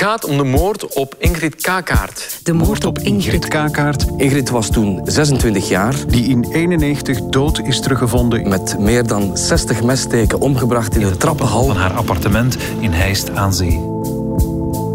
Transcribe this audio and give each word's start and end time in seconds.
gaat 0.00 0.24
om 0.24 0.36
de 0.36 0.44
moord 0.44 0.94
op 0.94 1.14
Ingrid 1.18 1.54
Kakaert. 1.54 2.40
De 2.42 2.52
moord 2.52 2.84
op 2.84 2.98
Ingrid 2.98 3.48
Kakaert. 3.48 4.06
Ingrid 4.16 4.50
was 4.50 4.70
toen 4.70 5.00
26 5.04 5.68
jaar. 5.68 5.94
Die 6.06 6.28
in 6.28 6.46
91 6.52 7.22
dood 7.22 7.60
is 7.60 7.80
teruggevonden. 7.80 8.48
Met 8.48 8.78
meer 8.78 9.06
dan 9.06 9.36
60 9.36 9.82
messteken 9.82 10.40
omgebracht 10.40 10.96
in, 10.96 11.00
de 11.00 11.16
trappenhal 11.16 11.64
van 11.64 11.76
haar 11.76 11.92
appartement 11.92 12.56
in 12.78 12.90
Heist 12.90 13.30
aan 13.30 13.54
Zee. 13.54 13.80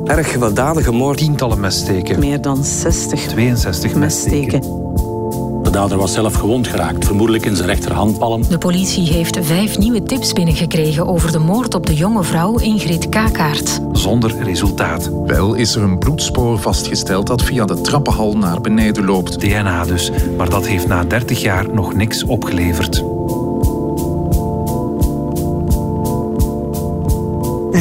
Erg 0.06 0.32
gewelddadige 0.32 0.92
moord. 0.92 1.18
Tientallen 1.18 1.60
messteken. 1.60 2.20
Meer 2.20 2.42
dan 2.42 2.64
60 2.64 3.28
62 3.28 3.96
messteken. 3.96 4.62
De 5.64 5.70
dader 5.72 5.98
was 5.98 6.14
zelf 6.14 6.34
gewond 6.34 6.68
geraakt, 6.68 7.06
vermoedelijk 7.06 7.46
in 7.46 7.56
zijn 7.56 7.68
rechterhandpalm. 7.68 8.50
De 8.50 8.58
politie 8.58 9.12
heeft 9.12 9.38
vijf 9.42 9.78
nieuwe 9.78 10.04
tips 10.04 10.34
binnengekregen 10.34 11.08
over 11.08 11.32
de 11.32 11.40
moord 11.40 11.74
op 11.74 11.86
de 11.86 11.96
jonge 11.96 12.24
vrouw 12.24 12.58
Ingrid 12.58 13.10
Kakaert. 13.10 13.85
Zonder 14.06 14.44
resultaat. 14.44 15.10
Wel 15.26 15.54
is 15.54 15.76
er 15.76 15.82
een 15.82 15.98
bloedspoor 15.98 16.60
vastgesteld 16.60 17.28
dat 17.28 17.44
via 17.44 17.66
de 17.66 17.82
trappenhal 17.82 18.38
naar 18.38 18.62
beneden 18.62 19.06
loopt. 19.06 19.40
DNA 19.40 19.86
dus, 19.86 20.12
maar 20.38 20.50
dat 20.50 20.68
heeft 20.68 20.88
na 20.88 21.04
30 21.04 21.42
jaar 21.42 21.74
nog 21.74 21.94
niks 21.94 22.24
opgeleverd. 22.24 22.96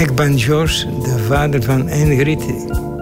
Ik 0.00 0.14
ben 0.14 0.38
George, 0.38 0.86
de 1.00 1.24
vader 1.26 1.62
van 1.62 1.88
Ingrid. 1.88 2.44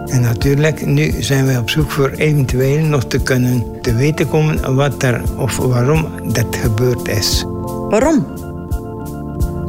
En 0.05 0.21
natuurlijk, 0.21 0.85
nu 0.85 1.21
zijn 1.21 1.45
we 1.45 1.59
op 1.59 1.69
zoek 1.69 1.91
voor 1.91 2.09
eventueel 2.09 2.85
nog 2.85 3.03
te 3.03 3.19
kunnen 3.19 3.81
te 3.81 3.93
weten 3.93 4.29
komen 4.29 4.75
wat 4.75 5.03
er 5.03 5.21
of 5.37 5.57
waarom 5.57 6.07
dat 6.23 6.55
gebeurd 6.55 7.07
is. 7.07 7.45
Waarom? 7.89 8.25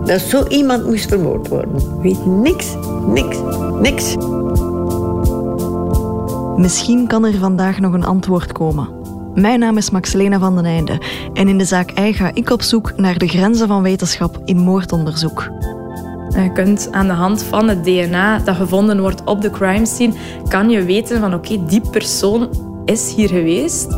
Dat 0.05 0.21
zo 0.21 0.47
iemand 0.49 0.87
moest 0.87 1.09
vermoord 1.09 1.49
worden. 1.49 2.01
Weet 2.01 2.27
niks, 2.27 2.75
niks, 3.07 3.39
niks. 3.81 4.17
Misschien 6.57 7.07
kan 7.07 7.25
er 7.25 7.39
vandaag 7.39 7.79
nog 7.79 7.93
een 7.93 8.05
antwoord 8.05 8.53
komen. 8.53 8.89
Mijn 9.35 9.59
naam 9.59 9.77
is 9.77 9.91
Maxelena 9.91 10.39
van 10.39 10.55
den 10.55 10.65
Einde 10.65 11.01
en 11.33 11.49
in 11.49 11.59
de 11.59 11.65
zaak 11.65 11.99
I 11.99 12.13
ga 12.13 12.31
ik 12.35 12.51
op 12.51 12.63
zoek 12.63 12.93
naar 12.97 13.19
de 13.19 13.29
grenzen 13.29 13.69
van 13.69 13.83
wetenschap 13.83 14.41
in 14.45 14.57
moordonderzoek. 14.57 15.51
Je 16.29 16.53
kunt 16.53 16.89
aan 16.91 17.07
de 17.07 17.13
hand 17.13 17.43
van 17.43 17.69
het 17.69 17.85
DNA 17.85 18.39
dat 18.39 18.57
gevonden 18.57 19.01
wordt 19.01 19.25
op 19.25 19.43
de 19.43 19.51
crime 19.51 19.87
scene, 19.87 20.13
kan 20.49 20.71
je 20.71 20.85
weten 20.85 21.21
van 21.21 21.35
oké, 21.35 21.65
die 21.67 21.83
persoon 21.91 22.49
is 22.85 23.15
hier 23.15 23.29
geweest. 23.29 23.97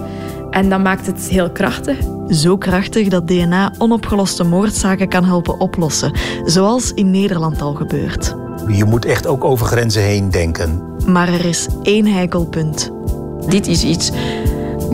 En 0.50 0.68
dat 0.68 0.80
maakt 0.80 1.06
het 1.06 1.28
heel 1.28 1.50
krachtig. 1.50 1.98
Zo 2.28 2.56
krachtig 2.56 3.08
dat 3.08 3.28
DNA 3.28 3.72
onopgeloste 3.78 4.44
moordzaken 4.44 5.08
kan 5.08 5.24
helpen 5.24 5.60
oplossen, 5.60 6.12
zoals 6.44 6.92
in 6.92 7.10
Nederland 7.10 7.62
al 7.62 7.74
gebeurt. 7.74 8.34
Je 8.68 8.84
moet 8.84 9.04
echt 9.04 9.26
ook 9.26 9.44
over 9.44 9.66
grenzen 9.66 10.02
heen 10.02 10.30
denken. 10.30 10.82
Maar 11.06 11.28
er 11.28 11.44
is 11.44 11.66
één 11.82 12.06
heikelpunt. 12.06 12.90
Dit 13.48 13.66
is 13.66 13.84
iets 13.84 14.10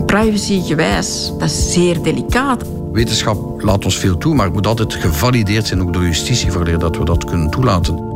privacygewijs, 0.05 1.31
dat 1.37 1.49
is 1.49 1.73
zeer 1.73 2.01
delicaat. 2.01 2.63
Wetenschap 2.91 3.61
laat 3.61 3.85
ons 3.85 3.97
veel 3.97 4.17
toe, 4.17 4.35
maar 4.35 4.45
het 4.45 4.53
moet 4.53 4.67
altijd 4.67 4.93
gevalideerd 4.93 5.67
zijn, 5.67 5.81
ook 5.81 5.93
door 5.93 6.03
justitie, 6.03 6.51
voordat 6.51 6.79
dat 6.79 6.97
we 6.97 7.05
dat 7.05 7.25
kunnen 7.25 7.49
toelaten. 7.49 8.12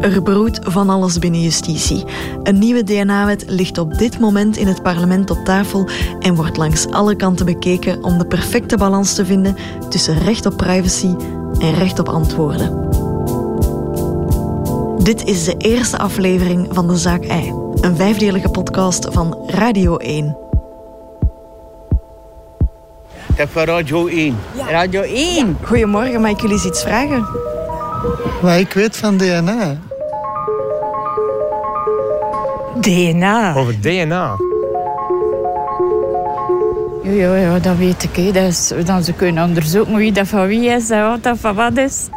Er 0.00 0.22
broedt 0.22 0.58
van 0.62 0.88
alles 0.88 1.18
binnen 1.18 1.40
justitie. 1.40 2.04
Een 2.42 2.58
nieuwe 2.58 2.84
DNA-wet 2.84 3.44
ligt 3.46 3.78
op 3.78 3.98
dit 3.98 4.18
moment 4.18 4.56
in 4.56 4.66
het 4.66 4.82
parlement 4.82 5.30
op 5.30 5.44
tafel 5.44 5.88
en 6.20 6.34
wordt 6.34 6.56
langs 6.56 6.86
alle 6.90 7.16
kanten 7.16 7.46
bekeken 7.46 8.04
om 8.04 8.18
de 8.18 8.26
perfecte 8.26 8.76
balans 8.76 9.14
te 9.14 9.24
vinden 9.24 9.56
tussen 9.88 10.18
recht 10.18 10.46
op 10.46 10.56
privacy 10.56 11.14
en 11.58 11.74
recht 11.74 11.98
op 11.98 12.08
antwoorden. 12.08 12.88
Dit 15.02 15.24
is 15.24 15.44
de 15.44 15.54
eerste 15.56 15.98
aflevering 15.98 16.68
van 16.70 16.88
De 16.88 16.96
Zaak 16.96 17.24
I, 17.24 17.52
een 17.80 17.96
vijfdelige 17.96 18.48
podcast 18.48 19.06
van 19.10 19.38
Radio 19.46 19.96
1. 19.96 20.36
Ik 23.28 23.36
heb 23.36 23.50
van 23.50 23.64
Radio 23.64 24.06
1. 24.06 24.38
Radio 24.68 25.02
1. 25.02 25.56
Goedemorgen, 25.62 26.20
mag 26.20 26.30
ik 26.30 26.40
jullie 26.40 26.56
eens 26.56 26.66
iets 26.66 26.82
vragen? 26.82 27.26
Wat 28.40 28.58
ik 28.58 28.72
weet 28.72 28.96
van 28.96 29.16
DNA. 29.16 29.78
DNA. 32.80 33.54
Over 33.54 33.80
DNA. 33.80 34.36
Ja, 37.02 37.10
ja, 37.10 37.34
ja, 37.34 37.58
dat 37.58 37.76
weet 37.76 38.02
ik. 38.02 38.16
Hè. 38.16 38.32
Dat 38.32 38.42
is, 38.42 38.72
dan 38.84 39.02
ze 39.02 39.12
kunnen 39.12 39.44
onderzoeken 39.44 39.94
wie 39.94 40.12
dat 40.12 40.28
van 40.28 40.46
wie 40.46 40.68
is 40.68 40.90
en 40.90 41.08
wat 41.08 41.22
dat 41.22 41.38
van 41.38 41.54
wat 41.54 41.76
is. 41.76 42.08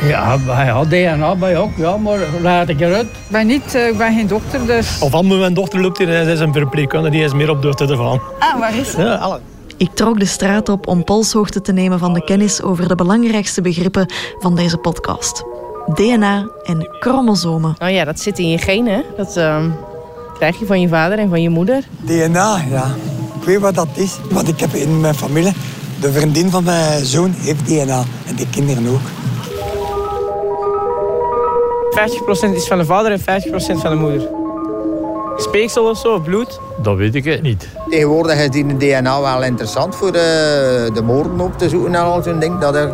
Ja, 0.00 0.38
ja, 0.46 0.84
DNA 0.84 1.34
bij 1.36 1.58
ook, 1.58 1.70
ja, 1.76 1.96
maar 1.96 2.18
laat 2.42 2.68
ik 2.68 2.80
eruit. 2.80 3.06
Ik 3.06 3.10
ben, 3.28 3.46
niet, 3.46 3.74
ik 3.74 3.96
ben 3.96 4.14
geen 4.14 4.26
dokter, 4.26 4.66
dus... 4.66 4.98
Of 5.00 5.12
al 5.12 5.22
mijn 5.22 5.54
dochter 5.54 5.80
loopt 5.80 5.98
hier 5.98 6.08
en 6.16 6.24
zij 6.24 6.32
is 6.32 6.40
een 6.40 6.52
verpleegkundige, 6.52 7.14
die 7.14 7.24
is 7.24 7.32
meer 7.32 7.50
op 7.50 7.60
de 7.60 7.66
hoogte 7.66 7.86
ervan. 7.86 8.20
Ah, 8.38 8.58
waar 8.58 8.76
is 8.76 8.92
Ja, 8.92 9.14
alle. 9.14 9.40
Ik 9.76 9.90
trok 9.94 10.18
de 10.18 10.26
straat 10.26 10.68
op 10.68 10.86
om 10.86 11.04
polshoogte 11.04 11.60
te 11.60 11.72
nemen 11.72 11.98
van 11.98 12.14
de 12.14 12.24
kennis 12.24 12.62
over 12.62 12.88
de 12.88 12.94
belangrijkste 12.94 13.60
begrippen 13.60 14.06
van 14.38 14.54
deze 14.54 14.76
podcast. 14.76 15.44
DNA 15.94 16.48
en 16.64 16.88
chromosomen. 17.00 17.74
Oh 17.78 17.90
ja, 17.90 18.04
dat 18.04 18.20
zit 18.20 18.38
in 18.38 18.48
je 18.48 18.58
genen. 18.58 19.04
Dat 19.16 19.36
uh, 19.36 19.64
krijg 20.34 20.58
je 20.58 20.66
van 20.66 20.80
je 20.80 20.88
vader 20.88 21.18
en 21.18 21.28
van 21.28 21.42
je 21.42 21.48
moeder. 21.48 21.84
DNA, 22.00 22.64
ja. 22.70 22.94
Ik 23.40 23.46
weet 23.46 23.58
wat 23.58 23.74
dat 23.74 23.88
is, 23.94 24.18
want 24.30 24.48
ik 24.48 24.60
heb 24.60 24.74
in 24.74 25.00
mijn 25.00 25.14
familie... 25.14 25.52
De 26.00 26.12
vriendin 26.12 26.50
van 26.50 26.64
mijn 26.64 27.04
zoon 27.04 27.34
heeft 27.36 27.66
DNA 27.66 28.02
en 28.26 28.34
die 28.34 28.46
kinderen 28.50 28.86
ook. 28.86 29.00
50% 32.50 32.54
is 32.54 32.66
van 32.66 32.78
de 32.78 32.84
vader 32.84 33.12
en 33.12 33.20
50% 33.20 33.22
van 33.80 33.90
de 33.90 33.96
moeder. 33.96 34.28
Speeksel 35.36 35.88
of 35.88 35.98
zo, 35.98 36.14
of 36.14 36.22
bloed? 36.22 36.60
Dat 36.82 36.96
weet 36.96 37.14
ik 37.14 37.24
het 37.24 37.42
niet. 37.42 37.68
Tegenwoordig 37.88 38.38
is 38.38 38.50
die 38.50 38.76
DNA 38.76 39.20
wel 39.20 39.42
interessant 39.42 39.96
voor 39.96 40.12
de, 40.12 40.90
de 40.94 41.02
moorden 41.02 41.40
op 41.40 41.58
te 41.58 41.68
zoeken 41.68 41.94
en 41.94 42.00
al 42.00 42.22
zo'n 42.22 42.38
ding. 42.38 42.58
Dat, 42.58 42.74
er, 42.74 42.92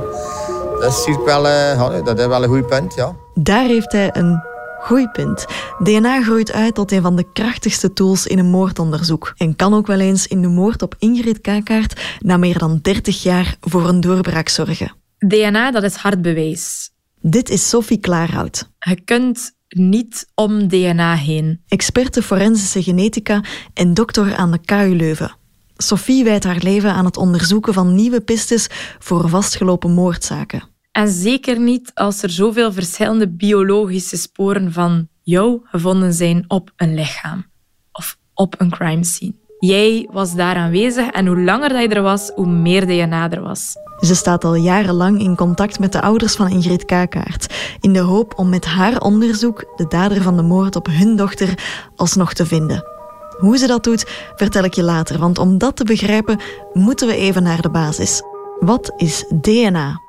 dat, 0.81 0.93
is 0.93 0.97
natuurlijk 0.97 1.25
wel, 1.25 1.47
eh, 1.47 2.05
dat 2.05 2.19
is 2.19 2.27
wel 2.27 2.43
een 2.43 2.49
goed 2.49 2.67
punt, 2.67 2.95
ja. 2.95 3.17
Daar 3.35 3.67
heeft 3.67 3.93
hij 3.93 4.17
een 4.17 4.43
goed 4.81 5.13
punt. 5.13 5.47
DNA 5.83 6.23
groeit 6.23 6.53
uit 6.53 6.75
tot 6.75 6.93
een 6.93 7.03
van 7.03 7.17
de 7.17 7.33
krachtigste 7.33 7.93
tools 7.93 8.27
in 8.27 8.39
een 8.39 8.51
moordonderzoek 8.51 9.35
en 9.37 9.57
kan 9.57 9.75
ook 9.75 9.87
wel 9.87 10.01
eens 10.01 10.27
in 10.27 10.43
de 10.43 10.49
moord 10.49 10.83
op 10.83 10.95
Ingrid 10.99 11.41
Kakaert 11.41 12.01
na 12.19 12.37
meer 12.37 12.59
dan 12.59 12.79
30 12.83 13.23
jaar 13.23 13.57
voor 13.61 13.89
een 13.89 14.01
doorbraak 14.01 14.49
zorgen. 14.49 14.93
DNA, 15.19 15.71
dat 15.71 15.83
is 15.83 15.95
hard 15.95 16.23
bewijs. 16.23 16.91
Dit 17.21 17.51
is 17.51 17.69
Sophie 17.69 17.99
Klaarhout. 17.99 18.71
Je 18.79 19.01
kunt 19.01 19.53
niet 19.69 20.27
om 20.35 20.69
DNA 20.69 21.15
heen. 21.15 21.63
Experte 21.69 22.23
forensische 22.23 22.83
genetica 22.83 23.45
en 23.75 23.95
dokter 23.95 24.37
aan 24.37 24.51
de 24.51 24.59
KU 24.59 24.97
Leuven. 24.97 25.37
Sophie 25.77 26.25
wijdt 26.25 26.45
haar 26.45 26.61
leven 26.61 26.93
aan 26.93 27.05
het 27.05 27.17
onderzoeken 27.17 27.73
van 27.73 27.95
nieuwe 27.95 28.21
pistes 28.21 28.67
voor 28.99 29.29
vastgelopen 29.29 29.93
moordzaken. 29.93 30.63
En 30.93 31.09
zeker 31.09 31.61
niet 31.61 31.91
als 31.95 32.23
er 32.23 32.31
zoveel 32.31 32.73
verschillende 32.73 33.29
biologische 33.29 34.17
sporen 34.17 34.73
van 34.73 35.09
jou 35.23 35.61
gevonden 35.65 36.13
zijn 36.13 36.45
op 36.49 36.73
een 36.77 36.95
lichaam 36.95 37.47
of 37.93 38.19
op 38.35 38.55
een 38.61 38.71
crime 38.71 39.05
scene. 39.05 39.35
Jij 39.59 40.09
was 40.13 40.35
daar 40.35 40.57
aanwezig 40.57 41.11
en 41.11 41.27
hoe 41.27 41.41
langer 41.41 41.69
dat 41.69 41.83
je 41.83 41.89
er 41.89 42.03
was, 42.03 42.31
hoe 42.35 42.47
meer 42.47 42.87
DNA 42.87 43.31
er 43.31 43.43
was. 43.43 43.75
Ze 44.01 44.15
staat 44.15 44.45
al 44.45 44.55
jarenlang 44.55 45.21
in 45.21 45.37
contact 45.37 45.79
met 45.79 45.93
de 45.93 46.01
ouders 46.01 46.35
van 46.35 46.49
Ingrid 46.49 46.85
Kakaert, 46.85 47.77
in 47.81 47.93
de 47.93 48.01
hoop 48.01 48.39
om 48.39 48.49
met 48.49 48.65
haar 48.65 49.01
onderzoek 49.01 49.73
de 49.77 49.87
dader 49.89 50.23
van 50.23 50.37
de 50.37 50.43
moord 50.43 50.77
op 50.77 50.87
hun 50.87 51.17
dochter 51.17 51.59
alsnog 51.97 52.35
te 52.35 52.47
vinden. 52.47 52.96
Hoe 53.37 53.59
ze 53.59 53.67
dat 53.67 53.85
doet, 53.85 54.05
vertel 54.37 54.65
ik 54.65 54.75
je 54.75 54.83
later, 54.83 55.19
want 55.19 55.39
om 55.39 55.59
dat 55.59 55.77
te 55.77 55.85
begrijpen 55.85 56.41
moeten 56.73 57.07
we 57.07 57.17
even 57.17 57.43
naar 57.43 57.63
de 57.63 57.71
basis. 57.71 58.23
Wat 58.61 58.93
is 58.97 59.25
DNA? 59.41 60.01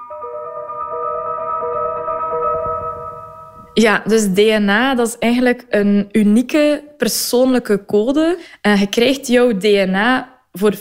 Ja, 3.73 4.03
dus 4.05 4.33
DNA 4.33 4.95
dat 4.95 5.07
is 5.07 5.15
eigenlijk 5.19 5.65
een 5.69 6.09
unieke 6.11 6.83
persoonlijke 6.97 7.85
code. 7.85 8.37
En 8.61 8.79
je 8.79 8.87
krijgt 8.87 9.27
jouw 9.27 9.57
DNA 9.57 10.35
voor 10.51 10.75
50% 10.75 10.77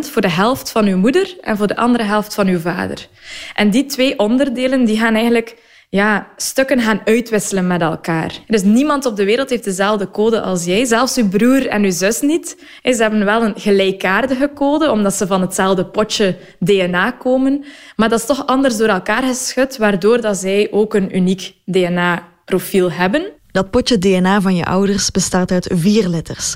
voor 0.00 0.22
de 0.22 0.30
helft 0.30 0.70
van 0.70 0.86
uw 0.86 0.96
moeder 0.96 1.36
en 1.40 1.56
voor 1.56 1.66
de 1.66 1.76
andere 1.76 2.04
helft 2.04 2.34
van 2.34 2.46
uw 2.46 2.58
vader. 2.58 3.08
En 3.54 3.70
die 3.70 3.84
twee 3.84 4.18
onderdelen 4.18 4.84
die 4.84 4.98
gaan 4.98 5.14
eigenlijk 5.14 5.56
ja, 5.94 6.26
stukken 6.36 6.80
gaan 6.80 7.00
uitwisselen 7.04 7.66
met 7.66 7.80
elkaar. 7.80 8.38
Dus 8.46 8.62
niemand 8.62 9.06
op 9.06 9.16
de 9.16 9.24
wereld 9.24 9.50
heeft 9.50 9.64
dezelfde 9.64 10.10
code 10.10 10.40
als 10.40 10.64
jij. 10.64 10.84
Zelfs 10.84 11.16
uw 11.16 11.28
broer 11.28 11.66
en 11.66 11.84
uw 11.84 11.90
zus 11.90 12.20
niet. 12.20 12.56
Ze 12.82 13.02
hebben 13.02 13.24
wel 13.24 13.42
een 13.42 13.54
gelijkaardige 13.56 14.50
code, 14.54 14.90
omdat 14.90 15.14
ze 15.14 15.26
van 15.26 15.40
hetzelfde 15.40 15.86
potje 15.86 16.36
DNA 16.58 17.10
komen. 17.10 17.64
Maar 17.96 18.08
dat 18.08 18.18
is 18.18 18.26
toch 18.26 18.46
anders 18.46 18.76
door 18.76 18.88
elkaar 18.88 19.22
geschud, 19.22 19.76
waardoor 19.76 20.20
dat 20.20 20.36
zij 20.36 20.68
ook 20.70 20.94
een 20.94 21.16
uniek 21.16 21.54
DNA-profiel 21.64 22.90
hebben. 22.90 23.32
Dat 23.50 23.70
potje 23.70 23.98
DNA 23.98 24.40
van 24.40 24.56
je 24.56 24.64
ouders 24.64 25.10
bestaat 25.10 25.50
uit 25.50 25.70
vier 25.74 26.08
letters. 26.08 26.54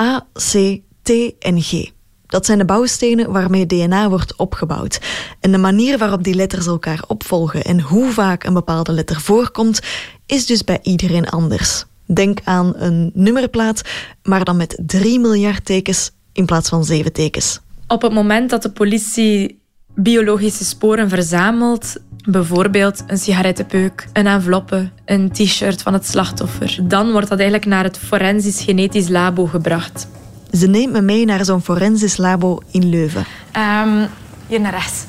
A, 0.00 0.26
C, 0.52 0.80
T 1.02 1.10
en 1.38 1.60
G. 1.60 1.90
Dat 2.30 2.46
zijn 2.46 2.58
de 2.58 2.64
bouwstenen 2.64 3.32
waarmee 3.32 3.66
DNA 3.66 4.08
wordt 4.08 4.36
opgebouwd. 4.36 5.00
En 5.40 5.52
de 5.52 5.58
manier 5.58 5.98
waarop 5.98 6.24
die 6.24 6.34
letters 6.34 6.66
elkaar 6.66 7.04
opvolgen 7.06 7.64
en 7.64 7.80
hoe 7.80 8.10
vaak 8.10 8.44
een 8.44 8.54
bepaalde 8.54 8.92
letter 8.92 9.20
voorkomt, 9.20 9.80
is 10.26 10.46
dus 10.46 10.64
bij 10.64 10.78
iedereen 10.82 11.28
anders. 11.28 11.84
Denk 12.06 12.40
aan 12.44 12.72
een 12.76 13.10
nummerplaat, 13.14 13.82
maar 14.22 14.44
dan 14.44 14.56
met 14.56 14.82
3 14.86 15.20
miljard 15.20 15.64
tekens 15.64 16.10
in 16.32 16.44
plaats 16.44 16.68
van 16.68 16.84
7 16.84 17.12
tekens. 17.12 17.60
Op 17.86 18.02
het 18.02 18.12
moment 18.12 18.50
dat 18.50 18.62
de 18.62 18.70
politie 18.70 19.60
biologische 19.94 20.64
sporen 20.64 21.08
verzamelt, 21.08 21.96
bijvoorbeeld 22.28 23.02
een 23.06 23.18
sigarettenpeuk, 23.18 24.08
een 24.12 24.26
enveloppe, 24.26 24.90
een 25.04 25.30
t-shirt 25.30 25.82
van 25.82 25.92
het 25.92 26.06
slachtoffer, 26.06 26.78
dan 26.82 27.10
wordt 27.10 27.28
dat 27.28 27.38
eigenlijk 27.38 27.68
naar 27.68 27.84
het 27.84 27.98
forensisch 27.98 28.62
genetisch 28.62 29.08
labo 29.08 29.46
gebracht. 29.46 30.08
Ze 30.52 30.66
neemt 30.66 30.92
me 30.92 31.00
mee 31.00 31.24
naar 31.24 31.44
zo'n 31.44 31.62
forensisch 31.62 32.16
labo 32.16 32.60
in 32.70 32.88
Leuven. 32.88 33.24
Um, 33.56 34.08
hier 34.46 34.60
naar 34.60 34.72
rechts. 34.72 35.04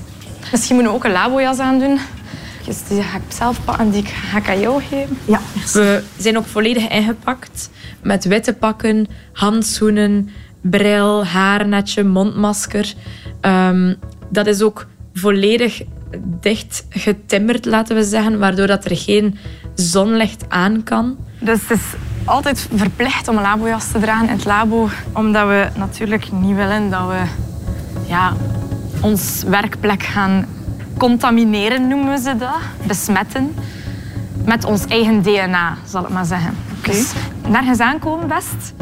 Misschien 0.51 0.75
moeten 0.75 0.93
we 0.93 0.99
ook 0.99 1.05
een 1.05 1.11
labojas 1.11 1.59
aandoen. 1.59 1.99
Dus 2.65 2.77
die 2.87 3.01
ga 3.01 3.17
ik 3.17 3.23
zelf 3.27 3.63
pakken 3.63 3.85
en 3.85 3.91
die 3.91 4.05
ga 4.05 4.37
ik 4.37 4.49
aan 4.49 4.59
jou 4.59 4.81
geven. 4.81 5.17
Ja. 5.25 5.39
We 5.73 6.03
zijn 6.17 6.37
ook 6.37 6.45
volledig 6.45 6.89
ingepakt 6.89 7.69
met 8.03 8.25
witte 8.25 8.53
pakken, 8.53 9.07
handschoenen, 9.33 10.29
bril, 10.61 11.25
haarnetje, 11.25 12.03
mondmasker. 12.03 12.93
Um, 13.41 13.95
dat 14.29 14.47
is 14.47 14.61
ook 14.61 14.87
volledig 15.13 15.81
dicht 16.41 16.85
getimmerd, 16.89 17.65
laten 17.65 17.95
we 17.95 18.03
zeggen, 18.03 18.39
waardoor 18.39 18.67
dat 18.67 18.85
er 18.85 18.97
geen 18.97 19.37
zonlicht 19.75 20.45
aan 20.47 20.83
kan. 20.83 21.17
Dus 21.39 21.61
het 21.61 21.77
is 21.77 21.83
altijd 22.25 22.67
verplicht 22.75 23.27
om 23.27 23.35
een 23.35 23.41
labojas 23.41 23.91
te 23.91 23.99
dragen 23.99 24.27
in 24.27 24.33
het 24.33 24.45
labo, 24.45 24.89
omdat 25.13 25.47
we 25.47 25.67
natuurlijk 25.75 26.31
niet 26.31 26.55
willen 26.55 26.89
dat 26.89 27.07
we 27.07 27.21
ja, 28.07 28.33
ons 29.01 29.43
werkplek 29.47 30.03
gaan 30.03 30.45
contamineren, 30.97 31.87
noemen 31.87 32.19
ze 32.19 32.35
dat, 32.37 32.57
besmetten, 32.87 33.55
met 34.45 34.65
ons 34.65 34.85
eigen 34.85 35.21
DNA, 35.21 35.77
zal 35.85 36.03
ik 36.03 36.09
maar 36.09 36.25
zeggen. 36.25 36.55
Okay. 36.77 36.95
Dus 36.95 37.13
nergens 37.47 37.79
aankomen 37.79 38.27
best. 38.27 38.73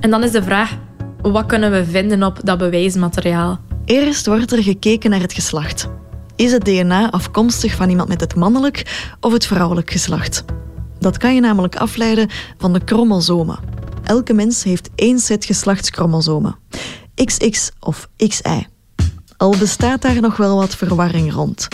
En 0.00 0.10
dan 0.10 0.22
is 0.22 0.30
de 0.30 0.42
vraag, 0.42 0.76
wat 1.22 1.46
kunnen 1.46 1.70
we 1.70 1.84
vinden 1.84 2.22
op 2.22 2.40
dat 2.44 2.58
bewijsmateriaal? 2.58 3.58
Eerst 3.84 4.26
wordt 4.26 4.52
er 4.52 4.62
gekeken 4.62 5.10
naar 5.10 5.20
het 5.20 5.32
geslacht. 5.32 5.88
Is 6.36 6.52
het 6.52 6.64
DNA 6.64 7.10
afkomstig 7.10 7.74
van 7.74 7.88
iemand 7.88 8.08
met 8.08 8.20
het 8.20 8.34
mannelijk 8.34 9.08
of 9.20 9.32
het 9.32 9.46
vrouwelijk 9.46 9.90
geslacht? 9.90 10.44
Dat 10.98 11.16
kan 11.16 11.34
je 11.34 11.40
namelijk 11.40 11.76
afleiden 11.76 12.30
van 12.58 12.72
de 12.72 12.80
chromosomen. 12.84 13.58
Elke 14.04 14.32
mens 14.32 14.62
heeft 14.62 14.90
één 14.94 15.18
set 15.18 15.44
geslachtschromosomen, 15.44 16.58
XX 17.14 17.70
of 17.80 18.08
XY. 18.16 18.66
Al 19.36 19.56
bestaat 19.58 20.02
daar 20.02 20.20
nog 20.20 20.36
wel 20.36 20.56
wat 20.56 20.76
verwarring 20.76 21.32
rond. 21.32 21.68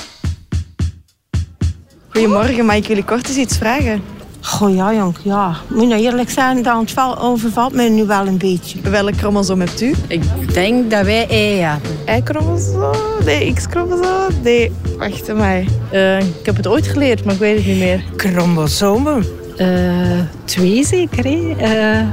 Goedemorgen, 2.08 2.66
mag 2.66 2.76
ik 2.76 2.86
jullie 2.86 3.04
kort 3.04 3.28
eens 3.28 3.36
iets 3.36 3.56
vragen? 3.56 4.02
Goh 4.44 4.74
ja, 4.74 4.94
jong, 4.94 5.16
ja. 5.22 5.56
Moet 5.68 5.88
nou 5.88 6.00
eerlijk 6.02 6.30
zijn, 6.30 6.62
dat 6.62 6.96
overvalt 7.18 7.72
mij 7.72 7.88
nu 7.88 8.04
wel 8.04 8.26
een 8.26 8.38
beetje. 8.38 8.80
Welk 8.80 9.16
chromosoom 9.16 9.60
hebt 9.60 9.80
u? 9.80 9.94
Ik 10.06 10.22
denk 10.52 10.90
dat 10.90 11.04
wij 11.04 11.26
Y 11.30 11.58
hebben. 11.58 11.90
Y-chromosoom? 12.06 12.96
Nee, 13.24 13.52
X-chromosoom? 13.52 14.42
Nee, 14.42 14.72
wacht 14.98 15.34
maar. 15.34 15.64
Uh, 15.92 16.18
ik 16.18 16.46
heb 16.46 16.56
het 16.56 16.66
ooit 16.66 16.86
geleerd, 16.86 17.24
maar 17.24 17.34
ik 17.34 17.40
weet 17.40 17.56
het 17.56 17.66
niet 17.66 17.78
meer. 17.78 18.04
Chromosomen? 18.16 19.24
Uh, 19.58 20.20
twee 20.44 20.84
zeker, 20.84 21.24
hè? 21.24 22.00
Uh, 22.00 22.08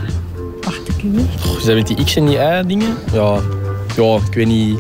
wacht, 0.61 0.87
ik 0.87 1.03
niet. 1.03 1.27
Goh, 1.39 1.59
zijn 1.59 1.77
met 1.77 1.87
die 1.87 2.03
X 2.03 2.15
en 2.15 2.25
die 2.25 2.37
Y-dingen? 2.37 2.95
Ja, 3.13 3.39
ja, 3.95 4.15
ik 4.27 4.33
weet 4.33 4.47
niet... 4.47 4.79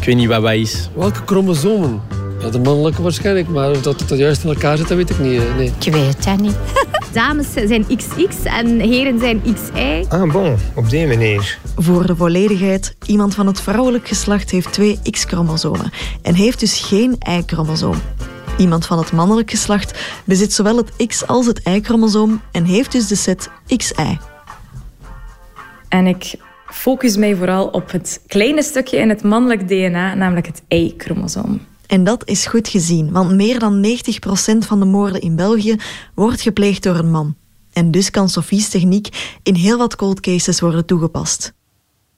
Ik 0.00 0.04
weet 0.04 0.16
niet 0.16 0.28
wat 0.28 0.42
wij 0.42 0.60
is. 0.60 0.88
Welke 0.94 1.20
chromosomen? 1.26 2.00
Ja, 2.40 2.50
de 2.50 2.58
mannelijke 2.58 3.02
waarschijnlijk, 3.02 3.48
maar 3.48 3.70
of 3.70 3.82
dat 3.82 4.00
het 4.00 4.18
juist 4.18 4.44
in 4.44 4.48
elkaar 4.48 4.76
zit, 4.76 4.88
dat 4.88 4.96
weet 4.96 5.10
ik 5.10 5.18
niet. 5.18 5.56
Nee. 5.56 5.72
Ik 5.80 5.92
weet 5.92 6.24
het 6.24 6.40
niet. 6.40 6.56
Dames 7.12 7.46
zijn 7.52 7.86
XX 7.96 8.36
en 8.44 8.80
heren 8.80 9.18
zijn 9.18 9.42
XY. 9.54 10.04
Ah, 10.08 10.32
bon, 10.32 10.56
op 10.74 10.90
die 10.90 11.06
manier. 11.06 11.58
Voor 11.76 12.06
de 12.06 12.16
volledigheid, 12.16 12.96
iemand 13.06 13.34
van 13.34 13.46
het 13.46 13.60
vrouwelijk 13.60 14.08
geslacht 14.08 14.50
heeft 14.50 14.72
twee 14.72 14.98
X-chromosomen 15.10 15.90
en 16.22 16.34
heeft 16.34 16.60
dus 16.60 16.80
geen 16.80 17.16
Y-chromosoom. 17.28 17.96
Iemand 18.58 18.86
van 18.86 18.98
het 18.98 19.12
mannelijk 19.12 19.50
geslacht 19.50 19.98
bezit 20.24 20.52
zowel 20.52 20.76
het 20.76 21.06
X 21.06 21.26
als 21.26 21.46
het 21.46 21.60
Y-chromosoom 21.64 22.40
en 22.52 22.64
heeft 22.64 22.92
dus 22.92 23.06
de 23.06 23.14
set 23.14 23.50
XY. 23.76 24.16
En 25.88 26.06
ik 26.06 26.34
focus 26.66 27.16
mij 27.16 27.36
vooral 27.36 27.66
op 27.66 27.90
het 27.90 28.20
kleine 28.26 28.62
stukje 28.62 28.96
in 28.96 29.08
het 29.08 29.22
mannelijk 29.22 29.68
DNA, 29.68 30.14
namelijk 30.14 30.46
het 30.46 30.62
Y-chromosoom. 30.68 31.60
En 31.88 32.04
dat 32.04 32.28
is 32.28 32.46
goed 32.46 32.68
gezien, 32.68 33.12
want 33.12 33.34
meer 33.34 33.58
dan 33.58 33.86
90% 33.86 33.88
van 34.58 34.78
de 34.78 34.84
moorden 34.84 35.20
in 35.20 35.36
België 35.36 35.76
wordt 36.14 36.40
gepleegd 36.40 36.82
door 36.82 36.96
een 36.96 37.10
man. 37.10 37.34
En 37.72 37.90
dus 37.90 38.10
kan 38.10 38.28
Sophie's 38.28 38.68
techniek 38.68 39.36
in 39.42 39.54
heel 39.54 39.78
wat 39.78 39.96
cold 39.96 40.20
cases 40.20 40.60
worden 40.60 40.86
toegepast. 40.86 41.52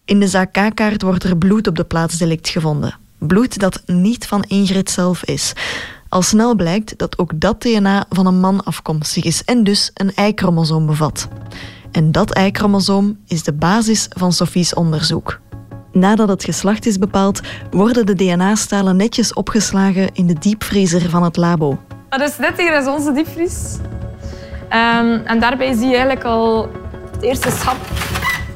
In 0.04 0.20
de 0.20 0.28
zaak 0.28 0.52
K-kaart 0.52 1.02
wordt 1.02 1.24
er 1.24 1.36
bloed 1.36 1.66
op 1.66 1.76
de 1.76 1.84
plaatsdelict 1.84 2.48
gevonden. 2.48 2.98
Bloed 3.18 3.58
dat 3.58 3.82
niet 3.86 4.26
van 4.26 4.42
Ingrid 4.42 4.90
zelf 4.90 5.24
is. 5.24 5.52
Al 6.08 6.22
snel 6.22 6.54
blijkt 6.54 6.98
dat 6.98 7.18
ook 7.18 7.32
dat 7.34 7.60
DNA 7.60 8.06
van 8.08 8.26
een 8.26 8.40
man 8.40 8.64
afkomstig 8.64 9.24
is 9.24 9.44
en 9.44 9.64
dus 9.64 9.90
een 9.94 10.12
Y-chromosoom 10.26 10.86
bevat. 10.86 11.28
En 11.90 12.12
dat 12.12 12.38
Y-chromosoom 12.38 13.18
is 13.26 13.42
de 13.42 13.52
basis 13.52 14.06
van 14.08 14.32
Sophie's 14.32 14.74
onderzoek. 14.74 15.40
Nadat 15.92 16.28
het 16.28 16.44
geslacht 16.44 16.86
is 16.86 16.98
bepaald, 16.98 17.40
worden 17.70 18.06
de 18.06 18.14
DNA-stalen 18.14 18.96
netjes 18.96 19.32
opgeslagen 19.32 20.08
in 20.12 20.26
de 20.26 20.34
diepvriezer 20.38 21.10
van 21.10 21.22
het 21.22 21.36
labo. 21.36 21.78
Dus 22.08 22.36
dit 22.36 22.56
hier 22.56 22.78
is 22.78 22.86
onze 22.86 23.12
diepvries. 23.12 23.76
Um, 24.72 25.20
en 25.24 25.40
daarbij 25.40 25.72
zie 25.72 25.86
je 25.86 25.96
eigenlijk 25.96 26.24
al 26.24 26.70
het 27.12 27.22
eerste 27.22 27.50
schap 27.50 27.76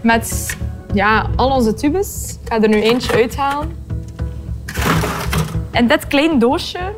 met 0.03 0.57
ja, 0.93 1.27
al 1.37 1.51
onze 1.51 1.75
tubes. 1.75 2.39
Ik 2.43 2.53
ga 2.53 2.61
er 2.61 2.69
nu 2.69 2.81
eentje 2.81 3.13
uithalen. 3.13 3.77
In 5.73 5.87
dit 5.87 6.07
klein 6.07 6.39
doosje 6.39 6.95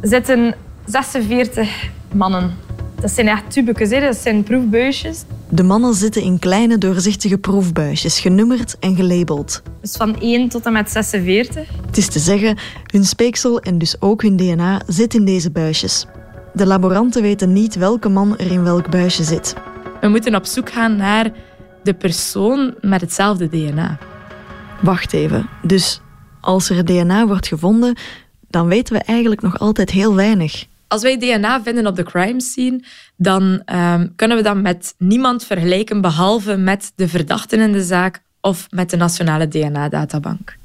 zitten 0.00 0.54
46 0.84 1.88
mannen. 2.12 2.65
Dat 3.06 3.14
zijn 3.14 3.28
echt 3.28 3.50
tubekes, 3.50 3.90
dat 3.90 4.16
zijn 4.16 4.42
proefbuisjes. 4.42 5.24
De 5.48 5.62
mannen 5.62 5.94
zitten 5.94 6.22
in 6.22 6.38
kleine 6.38 6.78
doorzichtige 6.78 7.38
proefbuisjes, 7.38 8.20
genummerd 8.20 8.76
en 8.78 8.96
gelabeld. 8.96 9.62
Dus 9.80 9.96
van 9.96 10.20
1 10.20 10.48
tot 10.48 10.66
en 10.66 10.72
met 10.72 10.90
46. 10.90 11.68
Het 11.86 11.96
is 11.96 12.08
te 12.08 12.18
zeggen, 12.18 12.58
hun 12.86 13.04
speeksel 13.04 13.60
en 13.60 13.78
dus 13.78 14.00
ook 14.00 14.22
hun 14.22 14.36
DNA 14.36 14.80
zit 14.86 15.14
in 15.14 15.24
deze 15.24 15.50
buisjes. 15.50 16.06
De 16.54 16.66
laboranten 16.66 17.22
weten 17.22 17.52
niet 17.52 17.74
welke 17.74 18.08
man 18.08 18.38
er 18.38 18.50
in 18.50 18.62
welk 18.62 18.90
buisje 18.90 19.24
zit. 19.24 19.54
We 20.00 20.08
moeten 20.08 20.34
op 20.34 20.44
zoek 20.46 20.72
gaan 20.72 20.96
naar 20.96 21.30
de 21.82 21.94
persoon 21.94 22.74
met 22.80 23.00
hetzelfde 23.00 23.48
DNA. 23.48 23.98
Wacht 24.82 25.12
even. 25.12 25.48
Dus 25.62 26.00
als 26.40 26.70
er 26.70 26.84
DNA 26.84 27.26
wordt 27.26 27.46
gevonden, 27.46 27.96
dan 28.50 28.66
weten 28.66 28.94
we 28.94 29.02
eigenlijk 29.02 29.42
nog 29.42 29.58
altijd 29.58 29.90
heel 29.90 30.14
weinig. 30.14 30.66
Als 30.88 31.02
wij 31.02 31.18
DNA 31.18 31.62
vinden 31.62 31.86
op 31.86 31.96
de 31.96 32.02
crime 32.02 32.40
scene, 32.40 32.82
dan 33.16 33.42
um, 33.74 34.12
kunnen 34.16 34.36
we 34.36 34.42
dat 34.42 34.56
met 34.56 34.94
niemand 34.98 35.44
vergelijken 35.44 36.00
behalve 36.00 36.56
met 36.56 36.92
de 36.94 37.08
verdachten 37.08 37.60
in 37.60 37.72
de 37.72 37.82
zaak 37.82 38.22
of 38.40 38.66
met 38.70 38.90
de 38.90 38.96
Nationale 38.96 39.48
DNA-databank. 39.48 40.56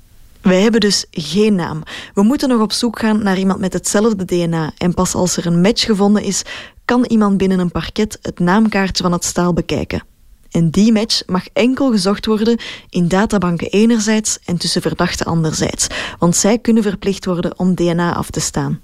Wij 0.42 0.62
hebben 0.62 0.80
dus 0.80 1.06
geen 1.12 1.56
naam. 1.56 1.84
We 2.14 2.24
moeten 2.24 2.50
nog 2.50 2.62
op 2.62 2.72
zoek 2.72 3.00
gaan 3.00 3.24
naar 3.24 3.38
iemand 3.38 3.60
met 3.60 3.74
hetzelfde 3.74 4.26
DNA. 4.26 4.72
En 4.78 4.94
pas 4.94 5.16
als 5.16 5.38
er 5.38 5.46
een 5.46 5.62
match 5.62 5.86
gevonden 5.86 6.24
is, 6.24 6.44
kan 6.86 7.06
iemand 7.06 7.38
binnen 7.38 7.60
een 7.60 7.72
parket 7.72 8.20
het 8.22 8.40
naamkaartje 8.40 9.04
van 9.04 9.12
het 9.12 9.24
staal 9.24 9.54
bekijken. 9.54 10.04
En 10.52 10.70
die 10.70 10.92
match 10.92 11.22
mag 11.26 11.48
enkel 11.54 11.92
gezocht 11.92 12.26
worden 12.26 12.60
in 12.90 13.08
databanken 13.08 13.68
enerzijds 13.68 14.40
en 14.46 14.58
tussen 14.58 14.82
verdachten 14.82 15.26
anderzijds, 15.26 15.88
want 16.20 16.36
zij 16.36 16.58
kunnen 16.58 16.84
verplicht 16.84 17.26
worden 17.26 17.60
om 17.60 17.76
DNA 17.76 18.14
af 18.16 18.30
te 18.30 18.40
staan. 18.40 18.80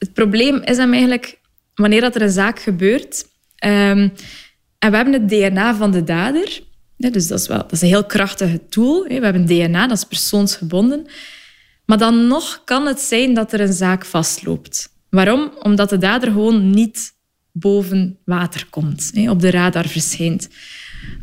Het 0.00 0.12
probleem 0.12 0.56
is 0.56 0.78
eigenlijk 0.78 1.40
wanneer 1.74 2.00
dat 2.00 2.14
er 2.14 2.22
een 2.22 2.30
zaak 2.30 2.60
gebeurt 2.60 3.24
um, 3.64 4.12
en 4.80 4.90
we 4.90 4.96
hebben 4.96 5.12
het 5.12 5.28
DNA 5.28 5.74
van 5.74 5.90
de 5.90 6.04
dader, 6.04 6.62
dus 6.96 7.26
dat 7.26 7.40
is, 7.40 7.46
wel, 7.46 7.58
dat 7.58 7.72
is 7.72 7.80
een 7.80 7.88
heel 7.88 8.04
krachtige 8.04 8.66
tool. 8.68 9.04
We 9.04 9.20
hebben 9.20 9.46
DNA, 9.46 9.86
dat 9.86 9.96
is 9.96 10.04
persoonsgebonden. 10.04 11.06
Maar 11.84 11.98
dan 11.98 12.26
nog 12.26 12.62
kan 12.64 12.86
het 12.86 13.00
zijn 13.00 13.34
dat 13.34 13.52
er 13.52 13.60
een 13.60 13.72
zaak 13.72 14.04
vastloopt. 14.04 14.88
Waarom? 15.10 15.52
Omdat 15.62 15.88
de 15.88 15.98
dader 15.98 16.30
gewoon 16.30 16.70
niet 16.70 17.12
boven 17.52 18.18
water 18.24 18.66
komt, 18.70 19.12
op 19.28 19.40
de 19.40 19.50
radar 19.50 19.88
verschijnt. 19.88 20.48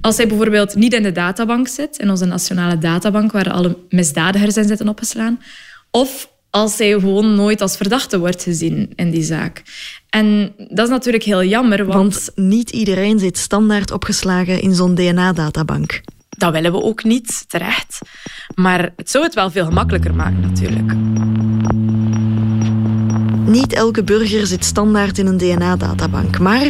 Als 0.02 0.18
hij 0.18 0.28
bijvoorbeeld 0.28 0.76
niet 0.76 0.94
in 0.94 1.04
de 1.04 1.12
databank 1.12 1.68
zit, 1.68 1.98
in 1.98 2.10
onze 2.10 2.26
nationale 2.26 2.78
databank 2.78 3.32
waar 3.32 3.52
alle 3.52 3.78
misdadigers 3.90 4.58
in 4.58 4.68
zitten 4.68 4.88
opgeslaan, 4.88 5.40
of 5.92 6.30
als 6.58 6.78
hij 6.78 6.92
gewoon 6.92 7.36
nooit 7.36 7.62
als 7.62 7.78
verdachte 7.78 8.20
wordt 8.20 8.44
gezien 8.44 8.92
in 8.96 9.12
die 9.12 9.24
zaak. 9.24 9.64
En 10.10 10.54
dat 10.70 10.86
is 10.86 10.90
natuurlijk 10.90 11.24
heel 11.24 11.44
jammer, 11.44 11.86
want... 11.86 11.98
want 11.98 12.32
niet 12.36 12.70
iedereen 12.70 13.20
zit 13.20 13.38
standaard 13.38 13.92
opgeslagen 13.92 14.62
in 14.62 14.76
zo'n 14.76 14.96
DNA-databank. 14.96 16.02
Dat 16.30 16.52
willen 16.52 16.72
we 16.72 16.82
ook 16.82 17.04
niet, 17.04 17.46
terecht. 17.48 18.00
Maar 18.56 18.94
het 18.96 19.10
zou 19.10 19.24
het 19.24 19.34
wel 19.34 19.52
veel 19.52 19.66
gemakkelijker 19.66 20.16
maken, 20.16 20.40
natuurlijk. 20.40 20.94
Niet 23.46 23.74
elke 23.74 24.04
burger 24.04 24.48
zit 24.48 24.66
standaard 24.66 25.18
in 25.18 25.28
een 25.28 25.38
DNA-databank, 25.38 26.40
maar 26.40 26.70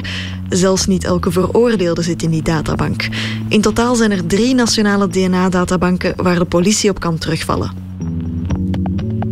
zelfs 0.50 0.86
niet 0.86 1.04
elke 1.04 1.32
veroordeelde 1.32 2.02
zit 2.02 2.24
in 2.24 2.30
die 2.30 2.44
databank. 2.44 3.08
In 3.48 3.62
totaal 3.62 3.96
zijn 3.96 4.12
er 4.12 4.26
drie 4.26 4.56
nationale 4.56 5.08
DNA-databanken 5.08 6.14
waar 6.24 6.40
de 6.40 6.46
politie 6.46 6.90
op 6.90 7.00
kan 7.00 7.18
terugvallen. 7.18 7.87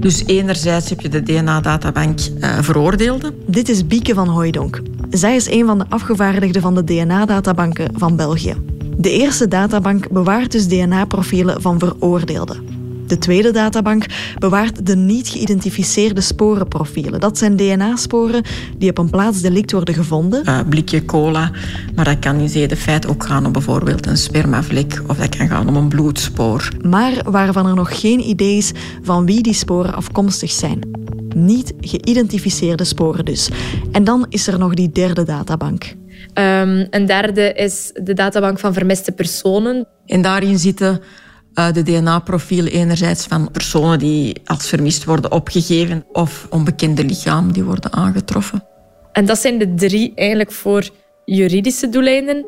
Dus 0.05 0.25
enerzijds 0.25 0.89
heb 0.89 1.01
je 1.01 1.09
de 1.09 1.23
DNA-databank 1.23 2.19
uh, 2.19 2.57
veroordeelden. 2.61 3.33
Dit 3.45 3.69
is 3.69 3.87
Bieke 3.87 4.13
van 4.13 4.27
Hooijdonk. 4.27 4.81
Zij 5.09 5.35
is 5.35 5.49
een 5.49 5.65
van 5.65 5.77
de 5.77 5.85
afgevaardigden 5.89 6.61
van 6.61 6.75
de 6.75 6.83
DNA-databanken 6.83 7.89
van 7.93 8.15
België. 8.15 8.55
De 8.97 9.11
eerste 9.11 9.47
databank 9.47 10.09
bewaart 10.09 10.51
dus 10.51 10.67
DNA-profielen 10.67 11.61
van 11.61 11.79
veroordeelden. 11.79 12.74
De 13.07 13.17
tweede 13.17 13.51
databank 13.51 14.05
bewaart 14.39 14.85
de 14.85 14.95
niet 14.95 15.27
geïdentificeerde 15.27 16.21
sporenprofielen. 16.21 17.19
Dat 17.19 17.37
zijn 17.37 17.55
DNA-sporen 17.55 18.43
die 18.77 18.89
op 18.89 18.97
een 18.97 19.09
plaats 19.09 19.41
delict 19.41 19.71
worden 19.71 19.93
gevonden. 19.93 20.41
Uh, 20.45 20.59
blikje 20.69 21.05
cola, 21.05 21.51
maar 21.95 22.05
dat 22.05 22.19
kan 22.19 22.39
in 22.39 22.49
zede 22.49 22.75
feit 22.75 23.07
ook 23.07 23.25
gaan 23.25 23.45
om 23.45 23.51
bijvoorbeeld 23.51 24.05
een 24.05 24.17
spermavlek 24.17 25.01
of 25.07 25.17
dat 25.17 25.37
kan 25.37 25.47
gaan 25.47 25.67
om 25.67 25.75
een 25.75 25.89
bloedspoor. 25.89 26.69
Maar 26.81 27.31
waarvan 27.31 27.67
er 27.67 27.75
nog 27.75 27.99
geen 27.99 28.19
idee 28.19 28.57
is 28.57 28.71
van 29.01 29.25
wie 29.25 29.41
die 29.41 29.53
sporen 29.53 29.93
afkomstig 29.93 30.51
zijn. 30.51 30.79
Niet 31.35 31.73
geïdentificeerde 31.79 32.83
sporen 32.83 33.25
dus. 33.25 33.49
En 33.91 34.03
dan 34.03 34.25
is 34.29 34.47
er 34.47 34.59
nog 34.59 34.73
die 34.73 34.89
derde 34.91 35.23
databank. 35.23 35.83
Um, 36.33 36.87
een 36.89 37.05
derde 37.05 37.53
is 37.53 37.91
de 38.03 38.13
databank 38.13 38.59
van 38.59 38.73
vermiste 38.73 39.11
personen. 39.11 39.87
En 40.05 40.21
daarin 40.21 40.59
zitten 40.59 41.01
uh, 41.55 41.71
de 41.71 41.83
DNA-profielen 41.83 42.71
enerzijds 42.71 43.25
van 43.25 43.51
personen 43.51 43.99
die 43.99 44.41
als 44.45 44.67
vermist 44.67 45.03
worden 45.03 45.31
opgegeven 45.31 46.05
of 46.11 46.47
onbekende 46.49 47.03
lichamen 47.03 47.53
die 47.53 47.63
worden 47.63 47.93
aangetroffen. 47.93 48.63
En 49.11 49.25
dat 49.25 49.39
zijn 49.39 49.57
de 49.57 49.73
drie 49.73 50.11
eigenlijk 50.15 50.51
voor 50.51 50.89
juridische 51.25 51.89
doeleinden. 51.89 52.45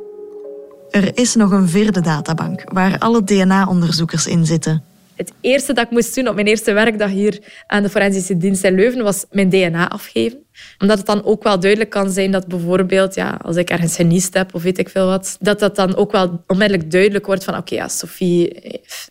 Er 0.89 1.17
is 1.17 1.35
nog 1.35 1.51
een 1.51 1.69
vierde 1.69 2.01
databank 2.01 2.63
waar 2.73 2.97
alle 2.97 3.23
DNA-onderzoekers 3.23 4.27
in 4.27 4.45
zitten. 4.45 4.83
Het 5.17 5.33
eerste 5.41 5.73
dat 5.73 5.85
ik 5.85 5.91
moest 5.91 6.15
doen 6.15 6.27
op 6.27 6.35
mijn 6.35 6.47
eerste 6.47 6.73
werkdag 6.73 7.09
hier 7.09 7.39
aan 7.67 7.83
de 7.83 7.89
Forensische 7.89 8.37
Dienst 8.37 8.63
in 8.63 8.75
Leuven 8.75 9.03
was 9.03 9.25
mijn 9.31 9.49
DNA 9.49 9.89
afgeven. 9.89 10.37
Omdat 10.79 10.97
het 10.97 11.05
dan 11.05 11.23
ook 11.23 11.43
wel 11.43 11.59
duidelijk 11.59 11.89
kan 11.89 12.09
zijn 12.09 12.31
dat 12.31 12.47
bijvoorbeeld, 12.47 13.15
ja, 13.15 13.39
als 13.41 13.55
ik 13.55 13.69
ergens 13.69 13.95
geniest 13.95 14.33
heb 14.33 14.55
of 14.55 14.63
weet 14.63 14.77
ik 14.77 14.89
veel 14.89 15.05
wat, 15.05 15.37
dat 15.39 15.59
dat 15.59 15.75
dan 15.75 15.95
ook 15.95 16.11
wel 16.11 16.43
onmiddellijk 16.47 16.91
duidelijk 16.91 17.25
wordt 17.25 17.43
van 17.43 17.57
oké, 17.57 17.75
ja, 17.75 17.87
Sophie 17.87 18.59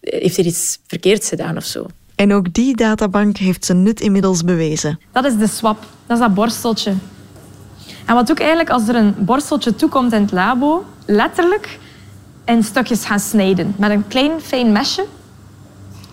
heeft 0.01 0.37
hier 0.37 0.47
iets 0.47 0.79
verkeerds 0.87 1.29
gedaan 1.29 1.57
of 1.57 1.65
zo. 1.65 1.87
En 2.15 2.33
ook 2.33 2.53
die 2.53 2.77
databank 2.77 3.37
heeft 3.37 3.65
zijn 3.65 3.83
nut 3.83 4.01
inmiddels 4.01 4.45
bewezen. 4.45 4.99
Dat 5.13 5.25
is 5.25 5.37
de 5.37 5.47
swap. 5.47 5.79
Dat 6.07 6.17
is 6.17 6.23
dat 6.23 6.35
borsteltje. 6.35 6.93
En 8.07 8.15
wat 8.15 8.27
doe 8.27 8.35
ik 8.35 8.41
eigenlijk 8.41 8.71
als 8.71 8.89
er 8.89 8.95
een 8.95 9.15
borsteltje 9.19 9.75
toekomt 9.75 10.13
in 10.13 10.23
het 10.23 10.33
labo? 10.33 10.85
Letterlijk 11.07 11.79
in 12.45 12.63
stukjes 12.63 13.05
gaan 13.05 13.21
snijden. 13.21 13.75
Met 13.79 13.91
een 13.91 14.09
klein 14.09 14.41
fijn 14.41 14.73
mesje. 14.73 15.07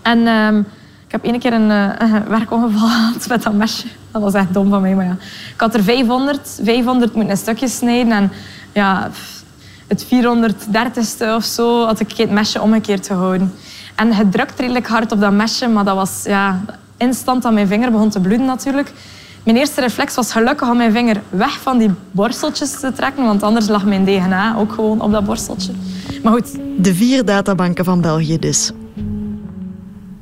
En 0.04 0.26
um, 0.26 0.58
ik 1.06 1.12
heb 1.12 1.24
één 1.24 1.38
keer 1.38 1.52
een 1.52 1.70
uh, 1.70 2.16
werkongeval 2.28 2.88
gehad 2.88 3.28
met 3.28 3.42
dat 3.42 3.52
mesje. 3.52 3.86
Dat 4.10 4.22
was 4.22 4.34
echt 4.34 4.54
dom 4.54 4.70
van 4.70 4.80
mij, 4.80 4.94
maar 4.94 5.04
ja. 5.04 5.16
Ik 5.54 5.60
had 5.60 5.74
er 5.74 5.82
500, 5.82 6.60
500 6.62 7.14
moeten 7.14 7.30
in 7.30 7.36
stukjes 7.36 7.76
snijden. 7.76 8.12
En 8.12 8.32
ja, 8.72 9.10
het 9.86 10.04
430ste 10.04 11.26
of 11.36 11.44
zo 11.44 11.84
had 11.84 12.00
ik 12.00 12.12
het 12.16 12.30
mesje 12.30 12.60
omgekeerd 12.60 13.06
gehouden. 13.06 13.52
En 13.94 14.12
het 14.12 14.32
drukt 14.32 14.60
redelijk 14.60 14.86
hard 14.86 15.12
op 15.12 15.20
dat 15.20 15.32
mesje, 15.32 15.68
maar 15.68 15.84
dat 15.84 15.96
was 15.96 16.22
ja, 16.24 16.60
instant 16.96 17.42
dat 17.42 17.52
mijn 17.52 17.66
vinger 17.66 17.90
begon 17.90 18.10
te 18.10 18.20
bloeden 18.20 18.46
natuurlijk. 18.46 18.92
Mijn 19.42 19.56
eerste 19.56 19.80
reflex 19.80 20.14
was 20.14 20.32
gelukkig 20.32 20.70
om 20.70 20.76
mijn 20.76 20.92
vinger 20.92 21.20
weg 21.30 21.60
van 21.60 21.78
die 21.78 21.90
borsteltjes 22.10 22.80
te 22.80 22.92
trekken, 22.92 23.24
want 23.24 23.42
anders 23.42 23.68
lag 23.68 23.84
mijn 23.84 24.04
DNA 24.04 24.56
ook 24.56 24.72
gewoon 24.72 25.00
op 25.00 25.12
dat 25.12 25.24
borsteltje. 25.24 25.72
Maar 26.22 26.32
goed. 26.32 26.58
De 26.76 26.94
vier 26.94 27.24
databanken 27.24 27.84
van 27.84 28.00
België 28.00 28.38
dus. 28.38 28.72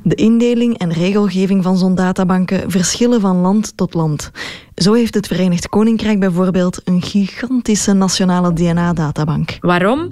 De 0.03 0.15
indeling 0.15 0.77
en 0.77 0.91
regelgeving 0.91 1.63
van 1.63 1.77
zo'n 1.77 1.95
databanken 1.95 2.71
verschillen 2.71 3.21
van 3.21 3.35
land 3.35 3.77
tot 3.77 3.93
land. 3.93 4.31
Zo 4.75 4.93
heeft 4.93 5.13
het 5.13 5.27
Verenigd 5.27 5.69
Koninkrijk 5.69 6.19
bijvoorbeeld 6.19 6.81
een 6.83 7.01
gigantische 7.01 7.93
nationale 7.93 8.53
DNA-databank. 8.53 9.57
Waarom? 9.59 10.09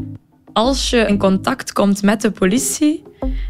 Als 0.54 0.90
je 0.90 0.98
in 0.98 1.18
contact 1.18 1.74
komt 1.74 2.02
met 2.02 2.22
de 2.22 2.32
politie, 2.32 3.04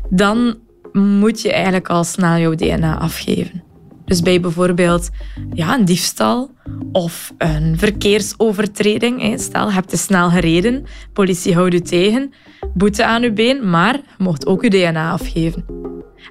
dan 0.09 0.55
moet 0.91 1.41
je 1.41 1.51
eigenlijk 1.53 1.89
al 1.89 2.03
snel 2.03 2.37
jouw 2.37 2.55
DNA 2.55 2.99
afgeven. 2.99 3.63
Dus 4.11 4.21
bij 4.21 4.39
bijvoorbeeld 4.39 5.09
ja, 5.53 5.77
een 5.77 5.85
diefstal 5.85 6.51
of 6.91 7.33
een 7.37 7.77
verkeersovertreding. 7.77 9.39
Stel, 9.39 9.67
je 9.67 9.73
hebt 9.73 9.89
te 9.89 9.97
snel 9.97 10.29
gereden, 10.29 10.85
politie 11.13 11.53
houdt 11.53 11.73
u 11.73 11.79
tegen, 11.79 12.33
boete 12.73 13.05
aan 13.05 13.23
uw 13.23 13.33
been, 13.33 13.69
maar 13.69 13.93
je 13.93 14.23
mocht 14.23 14.45
ook 14.45 14.63
uw 14.63 14.69
DNA 14.69 15.11
afgeven. 15.11 15.65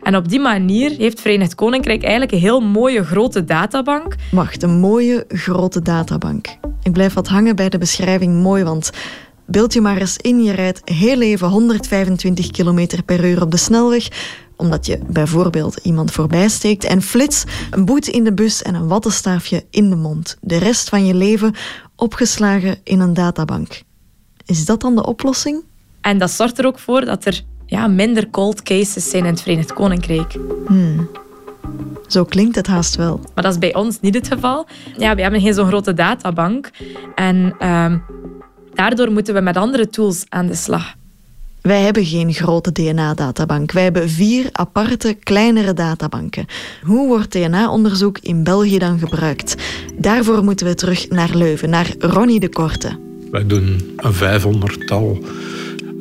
En 0.03 0.17
op 0.17 0.29
die 0.29 0.41
manier 0.41 0.91
heeft 0.91 1.21
Verenigd 1.21 1.55
Koninkrijk 1.55 2.03
eigenlijk 2.03 2.33
een 2.33 2.39
heel 2.39 2.61
mooie 2.61 3.05
grote 3.05 3.45
databank. 3.45 4.15
Wacht, 4.31 4.63
een 4.63 4.79
mooie 4.79 5.25
grote 5.29 5.83
databank. 5.83 6.47
Ik 6.83 6.93
blijf 6.93 7.15
wat 7.15 7.29
hangen 7.29 7.57
bij 7.57 7.69
de 7.69 7.79
beschrijving 7.79 8.43
mooi, 8.43 8.65
want 8.65 8.91
beeld 9.51 9.73
je 9.73 9.81
maar 9.81 9.97
eens 9.97 10.17
in, 10.17 10.43
je 10.43 10.53
rijdt 10.53 10.81
heel 10.85 11.21
even 11.21 11.49
125 11.49 12.51
km 12.51 12.87
per 13.05 13.25
uur 13.25 13.43
op 13.43 13.51
de 13.51 13.57
snelweg, 13.57 14.09
omdat 14.57 14.87
je 14.87 14.99
bijvoorbeeld 15.07 15.77
iemand 15.77 16.11
voorbij 16.11 16.49
steekt 16.49 16.85
en 16.85 17.03
flits, 17.03 17.45
een 17.71 17.85
boete 17.85 18.11
in 18.11 18.25
de 18.25 18.33
bus 18.33 18.63
en 18.63 18.75
een 18.75 18.89
wattenstaafje 18.89 19.65
in 19.71 19.91
de 19.91 19.97
mond. 19.97 20.37
De 20.41 20.57
rest 20.57 20.89
van 20.89 21.07
je 21.07 21.15
leven 21.15 21.55
opgeslagen 21.97 22.79
in 22.85 23.01
een 23.01 23.15
databank. 23.15 23.83
Is 24.45 24.65
dat 24.65 24.81
dan 24.81 24.95
de 24.95 25.07
oplossing? 25.07 25.63
En 26.01 26.19
dat 26.19 26.31
zorgt 26.31 26.59
er 26.59 26.67
ook 26.67 26.79
voor 26.79 27.05
dat 27.05 27.25
er 27.25 27.43
ja, 27.67 27.87
minder 27.87 28.31
cold 28.31 28.63
cases 28.63 29.11
zijn 29.11 29.25
in 29.25 29.31
het 29.31 29.43
Verenigd 29.43 29.73
Koninkrijk. 29.73 30.37
Hmm. 30.67 31.09
Zo 32.07 32.25
klinkt 32.25 32.57
het 32.57 32.67
haast 32.67 32.97
wel. 32.97 33.21
Maar 33.35 33.45
dat 33.45 33.53
is 33.53 33.59
bij 33.59 33.75
ons 33.75 34.01
niet 34.01 34.15
het 34.15 34.29
geval. 34.29 34.67
Ja, 34.99 35.15
we 35.15 35.23
hebben 35.23 35.41
geen 35.41 35.55
zo'n 35.55 35.67
grote 35.67 35.95
databank. 35.95 36.71
En 37.15 37.55
uh, 37.61 37.95
daardoor 38.75 39.11
moeten 39.13 39.35
we 39.35 39.41
met 39.41 39.57
andere 39.57 39.89
tools 39.89 40.25
aan 40.29 40.47
de 40.47 40.55
slag. 40.55 40.95
Wij 41.61 41.81
hebben 41.81 42.05
geen 42.05 42.33
grote 42.33 42.73
DNA-databank. 42.73 43.73
Wij 43.73 43.83
hebben 43.83 44.09
vier 44.09 44.49
aparte, 44.53 45.17
kleinere 45.23 45.73
databanken. 45.73 46.47
Hoe 46.83 47.09
wordt 47.09 47.33
DNA-onderzoek 47.33 48.19
in 48.19 48.45
België 48.45 48.79
dan 48.79 48.99
gebruikt? 48.99 49.55
Daarvoor 49.99 50.45
moeten 50.45 50.67
we 50.67 50.75
terug 50.75 51.09
naar 51.09 51.37
Leuven, 51.37 51.71
naar 51.71 51.95
Ronnie 51.99 52.41
de 52.41 52.49
Korte. 52.49 52.99
Wij 53.31 53.47
doen 53.47 53.95
een 53.97 54.13
vijfhonderdtal 54.13 55.19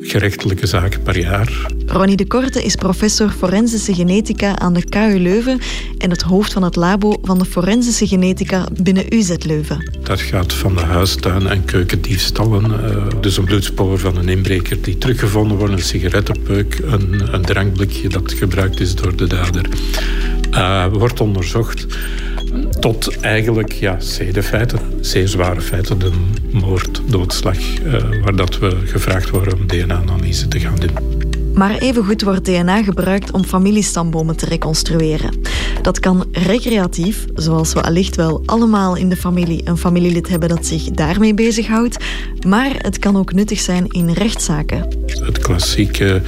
gerechtelijke 0.00 0.66
zaken 0.66 1.02
per 1.02 1.18
jaar. 1.18 1.72
Ronnie 1.86 2.16
de 2.16 2.26
Korte 2.26 2.62
is 2.62 2.74
professor 2.74 3.30
forensische 3.30 3.94
genetica 3.94 4.58
aan 4.58 4.72
de 4.72 4.84
KU 4.84 5.18
Leuven 5.18 5.60
en 5.98 6.10
het 6.10 6.22
hoofd 6.22 6.52
van 6.52 6.62
het 6.62 6.76
labo 6.76 7.18
van 7.22 7.38
de 7.38 7.44
forensische 7.44 8.06
genetica 8.06 8.66
binnen 8.82 9.14
UZ 9.14 9.34
Leuven. 9.38 9.90
Dat 10.02 10.20
gaat 10.20 10.52
van 10.52 10.74
de 10.74 10.80
huistuin- 10.80 11.46
en 11.46 11.64
keukendiefstallen. 11.64 12.64
Uh, 12.64 13.20
dus 13.20 13.36
een 13.36 13.44
bloedspoor 13.44 13.98
van 13.98 14.16
een 14.16 14.28
inbreker 14.28 14.82
die 14.82 14.98
teruggevonden 14.98 15.56
wordt, 15.56 15.72
een 15.72 15.82
sigarettenpeuk, 15.82 16.78
een, 16.84 17.34
een 17.34 17.42
drankblikje 17.42 18.08
dat 18.08 18.32
gebruikt 18.32 18.80
is 18.80 18.94
door 18.94 19.16
de 19.16 19.26
dader. 19.26 19.68
Uh, 20.54 20.86
wordt 20.92 21.20
onderzocht 21.20 21.86
tot 22.80 23.20
eigenlijk 23.20 23.72
ja, 23.72 24.00
zedenfeiten, 24.00 24.78
zeer 25.00 25.28
zware 25.28 25.60
feiten, 25.60 25.98
de 25.98 26.10
moord, 26.50 27.02
doodslag, 27.06 27.58
uh, 27.58 28.22
waar 28.22 28.36
dat 28.36 28.58
we 28.58 28.76
gevraagd 28.84 29.30
worden 29.30 29.54
om 29.54 29.66
DNA-analyse 29.66 30.48
te 30.48 30.60
gaan 30.60 30.76
doen. 30.76 31.20
Maar 31.54 31.78
evengoed 31.78 32.22
wordt 32.22 32.44
DNA 32.44 32.82
gebruikt 32.82 33.32
om 33.32 33.44
familiestambomen 33.44 34.36
te 34.36 34.46
reconstrueren. 34.46 35.40
Dat 35.82 36.00
kan 36.00 36.24
recreatief, 36.32 37.24
zoals 37.34 37.72
we 37.72 37.82
allicht 37.82 38.16
wel 38.16 38.42
allemaal 38.46 38.96
in 38.96 39.08
de 39.08 39.16
familie 39.16 39.60
een 39.64 39.78
familielid 39.78 40.28
hebben 40.28 40.48
dat 40.48 40.66
zich 40.66 40.84
daarmee 40.84 41.34
bezighoudt, 41.34 42.04
maar 42.46 42.70
het 42.78 42.98
kan 42.98 43.16
ook 43.16 43.32
nuttig 43.32 43.60
zijn 43.60 43.86
in 43.86 44.10
rechtszaken. 44.10 44.88
Het 45.06 45.38
klassieke 45.38 46.22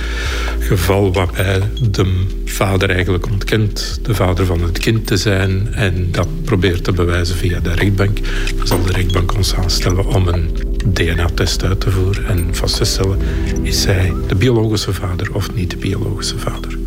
geval 0.59 1.13
waarbij 1.13 1.61
de 1.91 2.27
vader 2.45 2.91
eigenlijk 2.91 3.27
ontkent 3.27 3.99
de 4.03 4.15
vader 4.15 4.47
van 4.47 4.63
het 4.63 4.79
kind 4.79 5.07
te 5.07 5.17
zijn 5.17 5.75
en 5.75 6.09
dat 6.11 6.29
probeert 6.45 6.85
te 6.85 6.93
bewijzen 6.93 7.37
via 7.37 7.61
de 7.61 7.75
rechtbank, 7.75 8.19
zal 8.63 8.83
de 8.83 8.93
rechtbank 8.93 9.35
ons 9.35 9.55
aanstellen 9.55 10.07
om 10.07 10.29
een 10.29 10.51
DNA-test 10.87 11.65
uit 11.65 11.81
te 11.81 11.91
voeren 11.91 12.27
en 12.27 12.49
vast 12.51 12.77
te 12.77 12.85
stellen 12.85 13.19
is 13.63 13.85
hij 13.85 14.13
de 14.29 14.35
biologische 14.35 14.93
vader 14.93 15.35
of 15.35 15.55
niet 15.55 15.71
de 15.71 15.77
biologische 15.77 16.39
vader. 16.39 16.79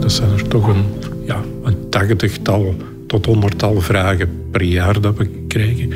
Dat 0.00 0.12
zijn 0.12 0.30
er 0.30 0.48
toch 0.48 0.68
een, 0.68 0.84
ja, 1.26 1.42
tachtigtal 1.90 2.76
tot 3.06 3.26
honderdtal 3.26 3.80
vragen 3.80 4.48
per 4.50 4.62
jaar 4.62 5.00
dat 5.00 5.16
we 5.16 5.44
krijgen. 5.48 5.92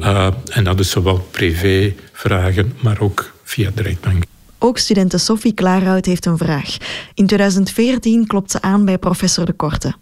Uh, 0.00 0.26
en 0.50 0.64
dat 0.64 0.80
is 0.80 0.90
zowel 0.90 1.28
privé 1.30 1.94
vragen, 2.12 2.72
maar 2.82 3.00
ook 3.00 3.32
via 3.42 3.70
de 3.74 3.82
rechtbank. 3.82 4.24
Ook 4.58 4.78
studente 4.78 5.18
Sophie 5.18 5.54
Klaarhout 5.54 6.06
heeft 6.06 6.26
een 6.26 6.38
vraag. 6.38 6.76
In 7.14 7.26
2014 7.26 8.26
klopt 8.26 8.50
ze 8.50 8.62
aan 8.62 8.84
bij 8.84 8.98
professor 8.98 9.44
De 9.44 9.52
Korte. 9.52 9.94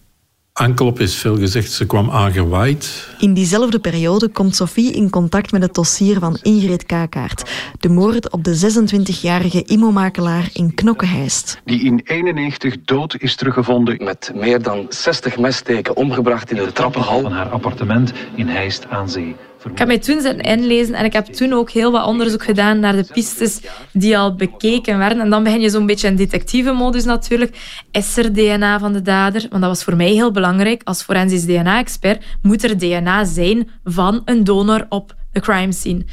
Aanklop 0.58 1.00
is 1.00 1.14
veel 1.14 1.36
gezegd, 1.36 1.72
ze 1.72 1.86
kwam 1.86 2.10
aangewaaid. 2.10 3.08
In 3.18 3.34
diezelfde 3.34 3.78
periode 3.78 4.28
komt 4.28 4.56
Sophie 4.56 4.92
in 4.92 5.10
contact 5.10 5.52
met 5.52 5.62
het 5.62 5.74
dossier 5.74 6.18
van 6.18 6.38
Ingrid 6.42 6.86
Kakaert. 6.86 7.50
De 7.80 7.88
moord 7.88 8.30
op 8.30 8.44
de 8.44 8.54
26-jarige 8.56 9.64
immomakelaar 9.64 10.48
in 10.52 10.74
Knokkenheist. 10.74 11.60
Die 11.64 11.84
in 11.84 12.00
91 12.04 12.74
dood 12.84 13.20
is 13.20 13.36
teruggevonden. 13.36 14.04
Met 14.04 14.32
meer 14.34 14.62
dan 14.62 14.86
60 14.88 15.38
messteken 15.38 15.96
omgebracht 15.96 16.50
in 16.50 16.56
de 16.56 16.72
trappenhal. 16.72 17.20
van 17.20 17.32
haar 17.32 17.48
appartement 17.48 18.12
in 18.34 18.46
Heist 18.46 18.86
aan 18.88 19.10
Zee. 19.10 19.36
Ik 19.64 19.78
heb 19.78 19.86
mij 19.86 19.98
toen 19.98 20.20
zitten 20.20 20.40
inlezen 20.40 20.94
en 20.94 21.04
ik 21.04 21.12
heb 21.12 21.26
toen 21.26 21.52
ook 21.52 21.70
heel 21.70 21.92
wat 21.92 22.06
onderzoek 22.06 22.44
gedaan 22.44 22.78
naar 22.78 22.96
de 22.96 23.08
pistes 23.12 23.60
die 23.92 24.18
al 24.18 24.34
bekeken 24.34 24.98
werden. 24.98 25.20
En 25.20 25.30
dan 25.30 25.42
begin 25.42 25.60
je 25.60 25.70
zo'n 25.70 25.86
beetje 25.86 26.08
in 26.08 26.16
detectieve-modus 26.16 27.04
natuurlijk. 27.04 27.82
Is 27.90 28.16
er 28.16 28.32
DNA 28.32 28.78
van 28.78 28.92
de 28.92 29.02
dader? 29.02 29.40
Want 29.50 29.62
dat 29.62 29.70
was 29.70 29.84
voor 29.84 29.96
mij 29.96 30.10
heel 30.10 30.30
belangrijk. 30.30 30.82
Als 30.84 31.02
forensisch 31.02 31.44
DNA-expert 31.44 32.24
moet 32.42 32.64
er 32.64 32.78
DNA 32.78 33.24
zijn 33.24 33.70
van 33.84 34.22
een 34.24 34.44
donor 34.44 34.86
op 34.88 35.14
de 35.32 35.40
crime 35.40 35.72
scene. 35.72 36.04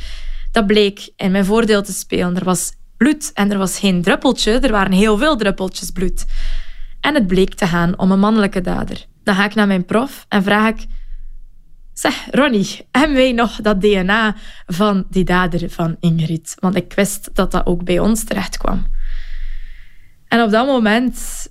Dat 0.51 0.67
bleek 0.67 1.09
in 1.15 1.31
mijn 1.31 1.45
voordeel 1.45 1.83
te 1.83 1.93
spelen. 1.93 2.35
Er 2.35 2.43
was 2.43 2.71
bloed 2.97 3.31
en 3.33 3.51
er 3.51 3.57
was 3.57 3.79
geen 3.79 4.01
druppeltje. 4.01 4.51
Er 4.51 4.71
waren 4.71 4.91
heel 4.91 5.17
veel 5.17 5.37
druppeltjes 5.37 5.91
bloed. 5.91 6.25
En 7.01 7.13
het 7.13 7.27
bleek 7.27 7.53
te 7.53 7.65
gaan 7.65 7.99
om 7.99 8.11
een 8.11 8.19
mannelijke 8.19 8.61
dader. 8.61 9.05
Dan 9.23 9.35
ga 9.35 9.45
ik 9.45 9.55
naar 9.55 9.67
mijn 9.67 9.85
prof 9.85 10.25
en 10.29 10.43
vraag 10.43 10.69
ik... 10.69 10.85
Zeg, 11.95 12.27
Ronnie, 12.31 12.87
hebben 12.91 13.15
wij 13.15 13.31
nog 13.31 13.61
dat 13.61 13.81
DNA 13.81 14.35
van 14.65 15.05
die 15.09 15.23
dader 15.23 15.69
van 15.69 15.97
Ingrid? 15.99 16.55
Want 16.59 16.75
ik 16.75 16.93
wist 16.93 17.29
dat 17.33 17.51
dat 17.51 17.65
ook 17.65 17.83
bij 17.83 17.99
ons 17.99 18.23
terecht 18.23 18.57
kwam. 18.57 18.87
En 20.27 20.41
op 20.41 20.51
dat 20.51 20.65
moment 20.65 21.47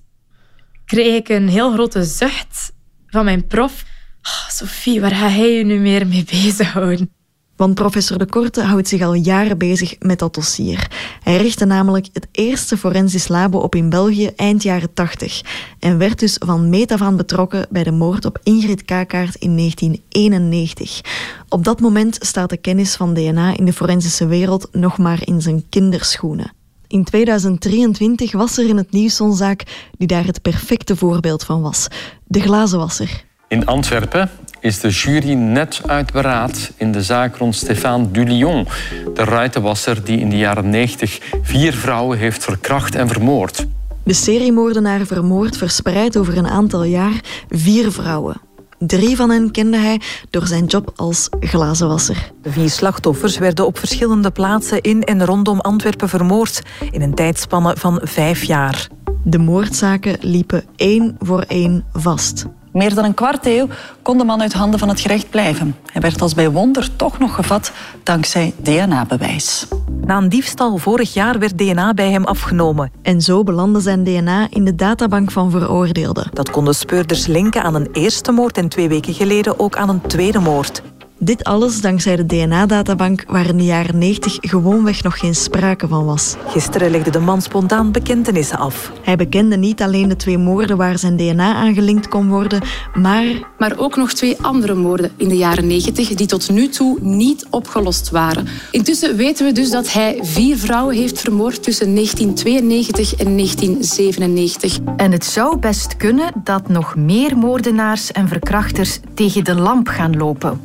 kreeg 0.85 1.15
ik 1.15 1.29
een 1.29 1.47
heel 1.47 1.71
grote 1.73 2.03
zucht 2.03 2.73
van 3.07 3.25
mijn 3.25 3.47
prof. 3.47 3.85
Oh, 4.21 4.49
Sophie, 4.49 5.01
waar 5.01 5.15
ga 5.15 5.29
jij 5.29 5.51
je 5.51 5.65
nu 5.65 5.79
meer 5.79 6.07
mee 6.07 6.25
bezighouden? 6.31 7.13
Want 7.55 7.75
professor 7.75 8.17
De 8.17 8.25
Korte 8.25 8.61
houdt 8.61 8.87
zich 8.87 9.01
al 9.01 9.13
jaren 9.13 9.57
bezig 9.57 9.95
met 9.99 10.19
dat 10.19 10.33
dossier. 10.33 10.91
Hij 11.23 11.37
richtte 11.37 11.65
namelijk 11.65 12.07
het 12.13 12.27
eerste 12.31 12.77
forensisch 12.77 13.27
labo 13.27 13.59
op 13.59 13.75
in 13.75 13.89
België 13.89 14.27
eind 14.35 14.63
jaren 14.63 14.93
80 14.93 15.41
en 15.79 15.97
werd 15.97 16.19
dus 16.19 16.35
van 16.45 16.69
meet 16.69 16.91
af 16.91 17.01
aan 17.01 17.17
betrokken 17.17 17.67
bij 17.69 17.83
de 17.83 17.91
moord 17.91 18.25
op 18.25 18.39
Ingrid 18.43 18.85
Kakaert 18.85 19.35
in 19.35 19.57
1991. 19.57 21.01
Op 21.49 21.63
dat 21.63 21.79
moment 21.79 22.17
staat 22.19 22.49
de 22.49 22.57
kennis 22.57 22.95
van 22.95 23.13
DNA 23.13 23.57
in 23.57 23.65
de 23.65 23.73
forensische 23.73 24.27
wereld 24.27 24.67
nog 24.71 24.97
maar 24.97 25.19
in 25.23 25.41
zijn 25.41 25.65
kinderschoenen. 25.69 26.53
In 26.87 27.03
2023 27.03 28.31
was 28.31 28.57
er 28.57 28.67
in 28.67 28.77
het 28.77 28.91
nieuws 28.91 29.15
zo'n 29.15 29.35
zaak 29.35 29.89
die 29.97 30.07
daar 30.07 30.25
het 30.25 30.41
perfecte 30.41 30.95
voorbeeld 30.95 31.43
van 31.43 31.61
was. 31.61 31.87
De 32.25 32.41
glazenwasser. 32.41 33.23
In 33.47 33.65
Antwerpen 33.65 34.29
is 34.65 34.79
de 34.79 34.89
jury 34.89 35.33
net 35.33 35.81
uit 35.85 36.11
beraad 36.11 36.71
in 36.77 36.91
de 36.91 37.03
zaak 37.03 37.35
rond 37.35 37.55
Stéphane 37.55 38.11
Dulion, 38.11 38.67
de 39.13 39.23
ruitenwasser 39.23 40.03
die 40.03 40.19
in 40.19 40.29
de 40.29 40.37
jaren 40.37 40.69
90 40.69 41.19
vier 41.41 41.73
vrouwen 41.73 42.17
heeft 42.17 42.43
verkracht 42.43 42.95
en 42.95 43.07
vermoord. 43.07 43.65
De 44.03 44.13
seriemoordenaar 44.13 45.05
vermoord 45.05 45.57
verspreid 45.57 46.17
over 46.17 46.37
een 46.37 46.47
aantal 46.47 46.83
jaar 46.83 47.21
vier 47.49 47.91
vrouwen. 47.91 48.41
Drie 48.77 49.15
van 49.15 49.29
hen 49.29 49.51
kende 49.51 49.77
hij 49.77 50.01
door 50.29 50.47
zijn 50.47 50.65
job 50.65 50.91
als 50.95 51.29
glazenwasser. 51.39 52.31
De 52.41 52.51
vier 52.51 52.69
slachtoffers 52.69 53.37
werden 53.37 53.65
op 53.65 53.77
verschillende 53.77 54.31
plaatsen 54.31 54.81
in 54.81 55.03
en 55.03 55.25
rondom 55.25 55.59
Antwerpen 55.59 56.09
vermoord 56.09 56.61
in 56.91 57.01
een 57.01 57.15
tijdspanne 57.15 57.75
van 57.77 57.99
vijf 58.03 58.43
jaar. 58.43 58.87
De 59.23 59.37
moordzaken 59.37 60.17
liepen 60.19 60.63
één 60.75 61.15
voor 61.19 61.41
één 61.41 61.85
vast. 61.93 62.45
Meer 62.75 62.95
dan 62.95 63.03
een 63.03 63.13
kwart 63.13 63.45
eeuw 63.45 63.67
kon 64.01 64.17
de 64.17 64.23
man 64.23 64.41
uit 64.41 64.53
handen 64.53 64.79
van 64.79 64.89
het 64.89 64.99
gerecht 64.99 65.29
blijven. 65.29 65.75
Hij 65.91 66.01
werd 66.01 66.21
als 66.21 66.33
bij 66.33 66.49
wonder 66.49 66.95
toch 66.95 67.19
nog 67.19 67.35
gevat 67.35 67.71
dankzij 68.03 68.53
DNA-bewijs. 68.61 69.67
Na 70.01 70.17
een 70.17 70.29
diefstal 70.29 70.77
vorig 70.77 71.13
jaar 71.13 71.39
werd 71.39 71.57
DNA 71.57 71.93
bij 71.93 72.11
hem 72.11 72.25
afgenomen. 72.25 72.91
En 73.01 73.21
zo 73.21 73.43
belandde 73.43 73.79
zijn 73.79 74.03
DNA 74.03 74.47
in 74.49 74.65
de 74.65 74.75
databank 74.75 75.31
van 75.31 75.51
veroordeelden. 75.51 76.29
Dat 76.33 76.49
konden 76.49 76.75
speurders 76.75 77.27
linken 77.27 77.63
aan 77.63 77.75
een 77.75 77.89
eerste 77.91 78.31
moord 78.31 78.57
en 78.57 78.69
twee 78.69 78.87
weken 78.87 79.13
geleden 79.13 79.59
ook 79.59 79.75
aan 79.75 79.89
een 79.89 80.01
tweede 80.01 80.39
moord. 80.39 80.81
Dit 81.19 81.43
alles 81.43 81.81
dankzij 81.81 82.15
de 82.15 82.25
DNA-databank 82.25 83.23
waar 83.27 83.47
in 83.47 83.57
de 83.57 83.63
jaren 83.63 83.97
90 83.97 84.37
gewoonweg 84.41 85.03
nog 85.03 85.19
geen 85.19 85.35
sprake 85.35 85.87
van 85.87 86.05
was. 86.05 86.35
Gisteren 86.47 86.91
legde 86.91 87.09
de 87.09 87.19
man 87.19 87.41
spontaan 87.41 87.91
bekentenissen 87.91 88.57
af. 88.57 88.91
Hij 89.01 89.15
bekende 89.15 89.57
niet 89.57 89.81
alleen 89.81 90.07
de 90.09 90.15
twee 90.15 90.37
moorden 90.37 90.77
waar 90.77 90.97
zijn 90.97 91.17
DNA 91.17 91.53
aangelinkt 91.53 92.07
kon 92.07 92.29
worden, 92.29 92.61
maar... 92.93 93.23
Maar 93.57 93.77
ook 93.77 93.95
nog 93.95 94.13
twee 94.13 94.37
andere 94.41 94.73
moorden 94.73 95.11
in 95.17 95.29
de 95.29 95.37
jaren 95.37 95.67
90 95.67 96.13
die 96.13 96.27
tot 96.27 96.49
nu 96.49 96.69
toe 96.69 96.97
niet 97.01 97.47
opgelost 97.49 98.09
waren. 98.09 98.47
Intussen 98.71 99.15
weten 99.15 99.45
we 99.45 99.51
dus 99.51 99.69
dat 99.69 99.93
hij 99.93 100.19
vier 100.21 100.57
vrouwen 100.57 100.95
heeft 100.95 101.21
vermoord 101.21 101.63
tussen 101.63 101.95
1992 101.95 103.15
en 103.15 103.37
1997. 103.37 104.79
En 104.97 105.11
het 105.11 105.25
zou 105.25 105.57
best 105.57 105.97
kunnen 105.97 106.31
dat 106.43 106.69
nog 106.69 106.95
meer 106.95 107.37
moordenaars 107.37 108.11
en 108.11 108.27
verkrachters 108.27 108.99
tegen 109.13 109.43
de 109.43 109.55
lamp 109.55 109.87
gaan 109.87 110.17
lopen. 110.17 110.61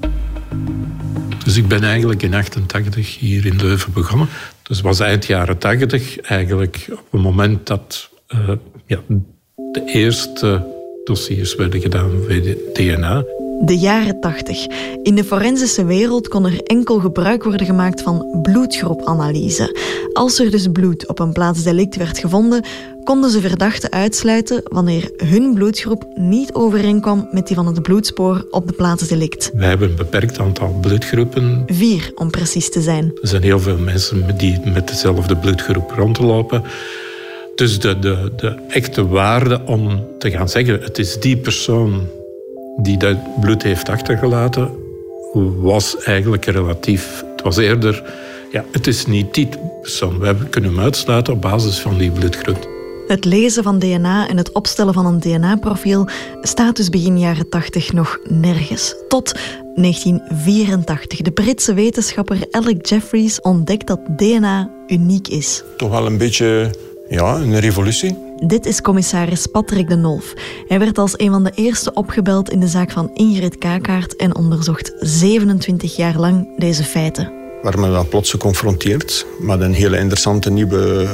Dus 1.45 1.57
ik 1.57 1.69
ben 1.69 1.83
eigenlijk 1.83 2.23
in 2.23 2.35
88 2.35 3.19
hier 3.19 3.47
in 3.47 3.57
Leuven 3.57 3.93
begonnen. 3.93 4.29
Dus 4.63 4.81
was 4.81 5.01
eind 5.01 5.27
jaren 5.27 5.59
80 5.59 6.21
eigenlijk 6.21 6.87
op 6.91 7.07
het 7.11 7.23
moment 7.23 7.67
dat 7.67 8.11
uh, 8.35 8.51
ja, 8.87 9.01
de 9.55 9.83
eerste 9.85 10.67
dossiers 11.05 11.55
werden 11.55 11.81
gedaan 11.81 12.27
bij 12.27 12.59
DNA. 12.73 13.25
De 13.65 13.79
jaren 13.79 14.21
80. 14.21 14.67
In 15.03 15.15
de 15.15 15.25
forensische 15.25 15.85
wereld 15.85 16.29
kon 16.29 16.47
er 16.47 16.63
enkel 16.63 16.99
gebruik 16.99 17.43
worden 17.43 17.67
gemaakt 17.67 18.03
van 18.03 18.39
bloedgroepanalyse. 18.43 19.77
Als 20.13 20.39
er 20.39 20.51
dus 20.51 20.69
bloed 20.73 21.09
op 21.09 21.19
een 21.19 21.33
plaatsdelict 21.33 21.97
werd 21.97 22.19
gevonden, 22.19 22.65
konden 23.11 23.31
ze 23.31 23.41
verdachten 23.41 23.93
uitsluiten 23.93 24.63
wanneer 24.65 25.11
hun 25.17 25.55
bloedgroep 25.55 26.07
niet 26.15 26.53
overeenkwam 26.53 27.29
met 27.31 27.47
die 27.47 27.57
van 27.57 27.67
het 27.67 27.83
bloedspoor 27.83 28.47
op 28.51 28.67
de 28.67 28.73
plaatsdelict. 28.73 29.51
Wij 29.55 29.69
hebben 29.69 29.89
een 29.89 29.97
beperkt 29.97 30.39
aantal 30.39 30.79
bloedgroepen. 30.81 31.63
Vier, 31.67 32.11
om 32.15 32.31
precies 32.31 32.71
te 32.71 32.81
zijn. 32.81 33.13
Er 33.23 33.29
zijn 33.29 33.43
heel 33.43 33.61
veel 33.61 33.79
mensen 33.79 34.37
die 34.37 34.61
met 34.65 34.89
dezelfde 34.89 35.37
bloedgroep 35.37 35.91
rondlopen. 35.91 36.63
Dus 37.55 37.79
de, 37.81 37.99
de, 37.99 38.33
de 38.37 38.55
echte 38.69 39.07
waarde 39.07 39.61
om 39.67 40.07
te 40.19 40.31
gaan 40.31 40.49
zeggen, 40.49 40.81
het 40.83 40.99
is 40.99 41.21
die 41.21 41.37
persoon 41.37 42.07
die 42.77 42.97
dat 42.97 43.41
bloed 43.41 43.63
heeft 43.63 43.89
achtergelaten, 43.89 44.71
was 45.61 45.97
eigenlijk 45.97 46.45
relatief. 46.45 47.25
Het 47.33 47.43
was 47.43 47.57
eerder, 47.57 48.03
ja, 48.53 48.65
het 48.73 48.87
is 48.87 49.07
niet 49.07 49.35
die 49.35 49.49
persoon. 49.83 50.19
We 50.19 50.35
kunnen 50.51 50.71
hem 50.71 50.81
uitsluiten 50.81 51.33
op 51.33 51.41
basis 51.41 51.79
van 51.79 51.99
die 51.99 52.11
bloedgroep. 52.11 52.79
Het 53.11 53.25
lezen 53.25 53.63
van 53.63 53.79
DNA 53.79 54.29
en 54.29 54.37
het 54.37 54.53
opstellen 54.53 54.95
van 54.95 55.07
een 55.07 55.21
DNA-profiel 55.21 56.09
staat 56.43 56.77
dus 56.77 56.89
begin 56.89 57.19
jaren 57.19 57.49
80 57.49 57.93
nog 57.93 58.19
nergens. 58.25 58.95
Tot 59.09 59.39
1984. 59.75 61.21
De 61.21 61.31
Britse 61.31 61.75
wetenschapper 61.75 62.47
Alec 62.51 62.87
Jeffreys 62.87 63.41
ontdekt 63.41 63.87
dat 63.87 64.01
DNA 64.17 64.71
uniek 64.87 65.29
is. 65.29 65.63
Toch 65.77 65.91
wel 65.91 66.07
een 66.07 66.19
beetje 66.19 66.75
ja, 67.09 67.35
een 67.35 67.61
revolutie. 67.61 68.19
Dit 68.47 68.67
is 68.67 68.81
commissaris 68.81 69.47
Patrick 69.47 69.89
de 69.89 69.97
Nolf. 69.97 70.35
Hij 70.69 70.79
werd 70.79 70.99
als 70.99 71.19
een 71.19 71.31
van 71.31 71.45
de 71.45 71.53
eerste 71.55 71.93
opgebeld 71.93 72.51
in 72.51 72.61
de 72.61 72.69
zaak 72.69 72.91
van 72.91 73.11
Ingrid 73.15 73.59
Kakaert 73.59 74.17
en 74.17 74.37
onderzocht 74.37 74.93
27 74.99 75.97
jaar 75.97 76.19
lang 76.19 76.59
deze 76.59 76.85
feiten. 76.85 77.33
Waar 77.63 77.79
men 77.79 77.93
dan 77.93 78.09
plots 78.09 78.31
geconfronteerd 78.31 79.27
met 79.41 79.61
een 79.61 79.75
hele 79.75 79.99
interessante 79.99 80.51
nieuwe 80.51 81.09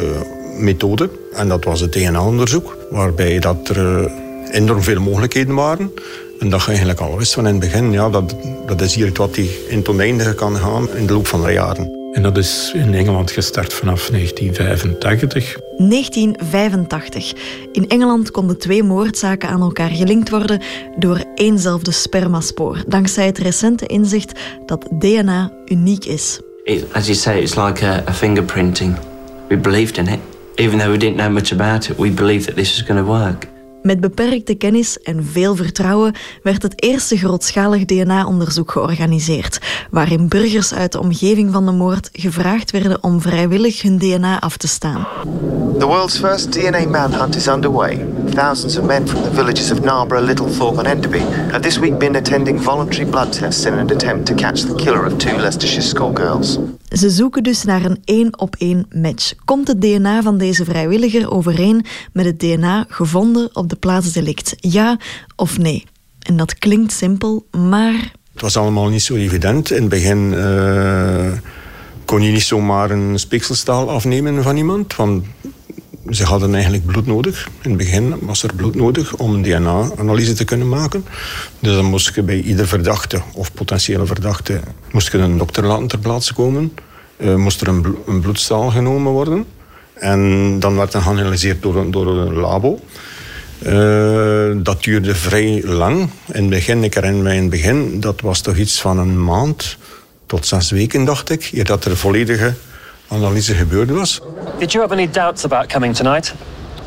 methode. 0.59 1.11
En 1.37 1.49
dat 1.49 1.65
was 1.65 1.81
het 1.81 1.93
DNA-onderzoek, 1.93 2.77
waarbij 2.91 3.39
dat 3.39 3.69
er 3.69 4.11
enorm 4.51 4.83
veel 4.83 5.01
mogelijkheden 5.01 5.55
waren. 5.55 5.93
En 6.39 6.51
dat 6.51 6.63
je 6.63 6.69
eigenlijk 6.69 7.01
al 7.01 7.19
wist 7.19 7.33
van 7.33 7.47
in 7.47 7.51
het 7.51 7.61
begin, 7.61 7.93
ja, 7.93 8.11
dat, 8.11 8.35
dat 8.67 8.81
is 8.81 8.95
hier 8.95 9.11
wat 9.13 9.35
die 9.35 9.65
in 9.69 9.79
het 9.79 9.89
oneindige 9.89 10.35
kan 10.35 10.57
gaan 10.57 10.89
in 10.97 11.07
de 11.07 11.13
loop 11.13 11.27
van 11.27 11.43
de 11.43 11.53
jaren. 11.53 11.97
En 12.13 12.23
dat 12.23 12.37
is 12.37 12.73
in 12.75 12.95
Engeland 12.95 13.31
gestart 13.31 13.73
vanaf 13.73 14.09
1985. 14.09 15.57
1985. 15.77 17.33
In 17.73 17.89
Engeland 17.89 18.31
konden 18.31 18.59
twee 18.59 18.83
moordzaken 18.83 19.49
aan 19.49 19.61
elkaar 19.61 19.91
gelinkt 19.91 20.31
worden 20.31 20.61
door 20.99 21.25
éénzelfde 21.35 21.91
spermaspoor, 21.91 22.85
dankzij 22.87 23.27
het 23.27 23.39
recente 23.39 23.87
inzicht 23.87 24.41
dat 24.67 24.87
DNA 24.99 25.53
uniek 25.67 26.05
is. 26.05 26.41
It, 26.65 26.85
as 26.93 27.07
you 27.07 27.17
say, 27.17 27.41
it's 27.41 27.55
like 27.55 27.87
a, 27.87 28.03
a 28.09 28.13
fingerprinting. 28.13 28.97
We 29.49 29.57
believed 29.57 29.97
in 29.99 30.07
it. 30.07 30.36
Even 30.59 30.79
though 30.79 30.91
we 30.91 30.97
didn't 30.97 31.17
know 31.17 31.31
much 31.31 31.53
about 31.53 31.91
it, 31.91 31.99
we 31.99 32.11
believed 32.11 32.47
that 32.47 32.57
this 32.57 32.77
was 32.77 32.87
going 32.87 33.05
to 33.05 33.07
work. 33.07 33.47
Met 33.83 34.01
beperkte 34.01 34.55
kennis 34.55 34.99
en 35.03 35.25
veel 35.25 35.57
vertrouwen 35.57 36.15
werd 36.43 36.63
het 36.63 36.83
eerste 36.83 37.17
grootschalig 37.17 37.85
DNA-onderzoek 37.85 38.71
georganiseerd, 38.71 39.59
waarin 39.91 40.29
burgers 40.29 40.75
uit 40.75 40.93
de 40.93 41.01
omgeving 41.01 41.53
van 41.53 41.67
de 41.67 41.73
moord 41.73 42.09
gevraagd 42.13 42.71
werden 42.71 43.03
om 43.03 43.21
vrijwillig 43.21 43.83
hun 43.83 43.99
DNA 43.99 44.41
af 44.41 44.57
te 44.57 44.69
staan. 44.69 45.07
The 45.79 45.87
world's 45.87 46.19
first 46.19 46.53
DNA 46.53 46.87
manhunt 46.89 47.37
is 47.37 47.47
underway. 47.47 48.07
Thousands 48.35 48.79
of 48.79 48.85
men 48.85 49.09
from 49.09 49.23
the 49.23 49.33
villages 49.33 49.71
of 49.71 49.81
Narborough, 49.81 50.27
Little 50.27 50.51
Thorpe 50.51 50.79
and 50.79 50.87
Enderby 50.87 51.23
have 51.51 51.61
this 51.61 51.79
week 51.79 51.99
been 51.99 52.17
attending 52.17 52.63
voluntary 52.63 53.11
blood 53.11 53.33
tests 53.33 53.65
in 53.65 53.73
an 53.73 53.91
attempt 53.91 54.27
to 54.27 54.35
catch 54.35 54.61
the 54.61 54.75
killer 54.75 55.07
of 55.07 55.19
two 55.19 55.37
Leicestershire 55.37 55.83
schoolgirls. 55.83 56.59
Ze 56.97 57.11
zoeken 57.11 57.43
dus 57.43 57.65
naar 57.65 57.85
een 57.85 58.01
één 58.05 58.39
op 58.39 58.57
één 58.59 58.87
match. 58.95 59.33
Komt 59.45 59.69
het 59.69 59.81
DNA 59.81 60.23
van 60.23 60.39
deze 60.39 60.65
vrijwilliger 60.65 61.31
overeen 61.31 61.85
met 62.13 62.25
het 62.25 62.41
DNA 62.41 62.85
gevonden 62.89 63.57
op 63.57 63.69
de 63.69 63.77
plaatsdelict? 63.77 64.55
Ja 64.59 64.99
of 65.37 65.59
nee? 65.59 65.85
En 66.19 66.37
dat 66.37 66.59
klinkt 66.59 66.93
simpel, 66.93 67.47
maar. 67.51 68.13
Het 68.33 68.41
was 68.41 68.57
allemaal 68.57 68.89
niet 68.89 69.03
zo 69.03 69.15
evident. 69.15 69.71
In 69.71 69.81
het 69.81 69.89
begin 69.89 70.33
uh, 70.33 71.33
kon 72.05 72.23
je 72.23 72.33
niet 72.33 72.43
zomaar 72.43 72.91
een 72.91 73.19
speekselstaal 73.19 73.91
afnemen 73.91 74.43
van 74.43 74.57
iemand. 74.57 74.97
Want 74.97 75.25
ze 76.11 76.25
hadden 76.25 76.55
eigenlijk 76.55 76.87
bloed 76.87 77.07
nodig. 77.07 77.49
In 77.63 77.71
het 77.71 77.79
begin 77.79 78.15
was 78.21 78.43
er 78.43 78.55
bloed 78.55 78.75
nodig 78.75 79.17
om 79.17 79.35
een 79.35 79.43
DNA-analyse 79.43 80.33
te 80.33 80.45
kunnen 80.45 80.69
maken. 80.69 81.05
Dus 81.61 81.75
dan 81.75 81.85
moest 81.85 82.15
je 82.15 82.23
bij 82.23 82.41
ieder 82.41 82.69
verdachte 82.69 83.23
of 83.33 83.53
potentiële 83.53 84.07
verdachte 84.07 84.61
moest 84.93 85.13
je 85.13 85.19
een 85.19 85.39
dokter 85.39 85.65
laten 85.65 85.87
ter 85.87 85.99
plaatse 85.99 86.35
komen. 86.35 86.73
Uh, 87.19 87.35
moest 87.35 87.61
er 87.61 87.69
een, 87.69 87.97
een, 88.07 88.21
bloedstaal 88.21 88.71
genomen 88.71 89.13
worden. 89.13 89.45
En 89.95 90.57
dan 90.61 90.77
werd 90.77 90.93
het 90.93 91.03
geanalyseerd 91.03 91.63
door, 91.63 91.77
een, 91.77 91.91
door 91.91 92.07
een 92.07 92.35
labo. 92.35 92.81
Uh, 93.67 94.63
dat 94.65 94.83
duurde 94.83 95.15
vrij 95.15 95.63
lang. 95.65 96.11
In 96.33 96.41
het 96.41 96.49
begin, 96.49 96.85
ik 96.85 96.95
herinner 96.95 97.23
mij 97.23 97.35
in 97.35 97.41
het 97.41 97.51
begin, 97.51 98.01
dat 98.01 98.21
was 98.21 98.41
toch 98.41 98.57
iets 98.57 98.81
van 98.81 98.99
een 98.99 99.25
maand 99.25 99.77
tot 100.27 100.47
zes 100.47 100.71
weken, 100.71 101.05
dacht 101.05 101.31
ik. 101.31 101.51
Eer 101.53 101.65
dat 101.65 101.85
er 101.85 101.97
volledige 101.97 102.55
analyse 103.09 103.55
gebeurd 103.55 103.91
was. 103.91 104.21
Did 104.59 104.73
you 104.73 104.85
have 104.85 104.95
any 104.95 105.11
doubts 105.11 105.45
about 105.45 105.67
coming 105.67 105.95
tonight? 105.95 106.35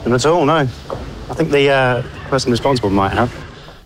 Not 0.05 0.25
at 0.25 0.31
all, 0.31 0.45
no. 0.45 0.61
I 1.31 1.35
think 1.35 1.51
the 1.51 1.63
uh, 1.63 2.29
person 2.29 2.49
responsible 2.51 2.89
might 2.89 3.13
have. 3.13 3.31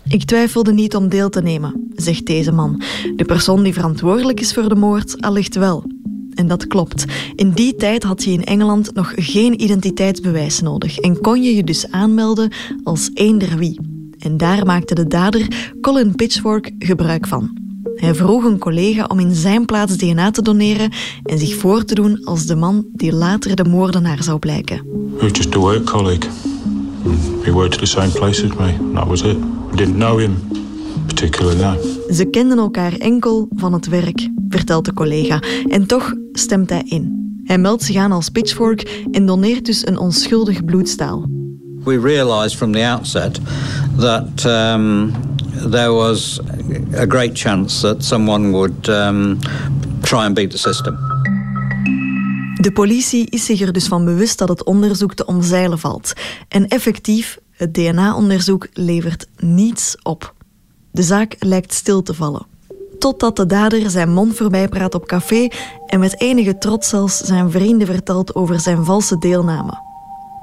Ik 0.08 0.26
twijfelde 0.26 0.74
niet 0.74 0.96
om 0.96 1.10
deel 1.10 1.30
te 1.30 1.42
nemen, 1.42 1.92
zegt 1.96 2.26
deze 2.26 2.52
man. 2.52 2.84
De 3.16 3.26
persoon 3.26 3.64
die 3.64 3.74
verantwoordelijk 3.74 4.40
is 4.40 4.54
voor 4.54 4.70
de 4.70 4.76
moord 4.76 5.22
allicht 5.22 5.56
wel. 5.56 5.84
En 6.36 6.48
dat 6.48 6.68
klopt. 6.68 7.06
In 7.36 7.50
die 7.50 7.76
tijd 7.76 8.04
had 8.04 8.24
je 8.24 8.32
in 8.32 8.44
Engeland 8.44 8.94
nog 8.94 9.14
geen 9.16 9.62
identiteitsbewijs 9.62 10.62
nodig 10.62 10.98
en 10.98 11.22
kon 11.22 11.44
je 11.44 11.56
je 11.56 11.64
dus 11.64 11.92
aanmelden 11.92 12.52
als 12.84 13.10
eender 13.14 13.58
wie. 13.58 13.80
En 14.20 14.38
daar 14.38 14.66
maakte 14.66 14.96
de 14.96 15.08
dader 15.08 15.72
Colin 15.82 16.16
Pitchfork 16.16 16.72
gebruik 16.80 17.28
van. 17.28 17.62
Hij 17.96 18.16
vroeg 18.16 18.44
een 18.44 18.60
collega 18.60 19.06
om 19.08 19.20
in 19.20 19.36
zijn 19.36 19.66
plaats 19.66 19.98
DNA 19.98 20.32
te 20.32 20.42
doneren 20.42 20.92
en 21.24 21.40
zich 21.40 21.56
voor 21.56 21.84
te 21.86 21.96
doen 21.96 22.26
als 22.26 22.46
de 22.46 22.56
man 22.56 22.86
die 22.94 23.14
later 23.14 23.56
de 23.56 23.64
moordenaar 23.64 24.24
zou 24.24 24.40
blijken. 24.40 24.78
He 25.18 25.28
was 25.28 25.38
just 25.38 25.56
a 25.56 25.60
work 25.60 25.86
colleague. 25.86 26.30
He 27.42 27.52
worked 27.52 27.74
at 27.74 27.80
the 27.80 27.86
same 27.86 28.10
place 28.10 28.46
as 28.46 28.58
me. 28.58 28.94
That 28.94 29.08
was 29.08 29.22
it. 29.22 29.38
We 29.70 29.76
didn't 29.76 29.96
know 29.96 30.20
him 30.20 30.63
No. 31.22 31.78
Ze 32.10 32.26
kenden 32.32 32.58
elkaar 32.58 32.94
enkel 32.94 33.48
van 33.56 33.74
het 33.74 33.88
werk, 33.88 34.30
vertelt 34.50 34.86
de 34.86 34.94
collega. 34.94 35.42
En 35.70 35.86
toch 35.86 36.14
stemt 36.32 36.70
hij 36.70 36.84
in. 36.86 37.22
Hij 37.44 37.58
meldt 37.58 37.84
zich 37.84 37.96
aan 37.96 38.12
als 38.12 38.30
pitchfork 38.30 39.04
en 39.12 39.26
doneert 39.26 39.66
dus 39.66 39.88
een 39.88 39.98
onschuldig 39.98 40.66
bloedstaal. 40.66 41.30
We 41.84 42.00
realized 42.00 42.56
from 42.56 42.72
the 42.72 42.86
outset 42.86 43.40
that 43.98 44.46
um, 44.46 45.12
there 45.70 45.92
was 45.92 46.40
a 46.96 47.06
great 47.08 47.32
chance 47.34 47.82
that 47.82 48.04
someone 48.04 48.50
would 48.50 48.88
um, 48.88 49.40
try 50.02 50.20
and 50.20 50.34
beat 50.34 50.52
the 50.52 50.58
system. 50.58 50.98
De 52.62 52.72
politie 52.74 53.30
is 53.30 53.46
zich 53.46 53.62
er 53.62 53.74
dus 53.74 53.88
van 53.88 54.06
bewust 54.06 54.38
dat 54.38 54.50
het 54.50 54.64
onderzoek 54.64 55.14
te 55.14 55.26
omzeilen 55.26 55.80
valt. 55.80 56.14
En 56.48 56.68
effectief, 56.68 57.38
het 57.52 57.74
DNA-onderzoek 57.74 58.68
levert 58.74 59.28
niets 59.38 59.96
op. 60.02 60.34
De 60.94 61.04
zaak 61.04 61.36
lijkt 61.40 61.74
stil 61.74 62.02
te 62.02 62.14
vallen. 62.14 62.46
Totdat 63.00 63.36
de 63.36 63.46
dader 63.46 63.90
zijn 63.90 64.14
mond 64.14 64.36
voorbij 64.36 64.68
praat 64.68 64.96
op 64.96 65.08
café 65.08 65.48
en 65.88 66.00
met 66.00 66.22
enige 66.22 66.58
trots 66.58 66.90
zelfs 66.90 67.18
zijn 67.18 67.52
vrienden 67.52 67.88
vertelt 67.88 68.36
over 68.36 68.60
zijn 68.60 68.86
valse 68.86 69.18
deelname. 69.18 69.82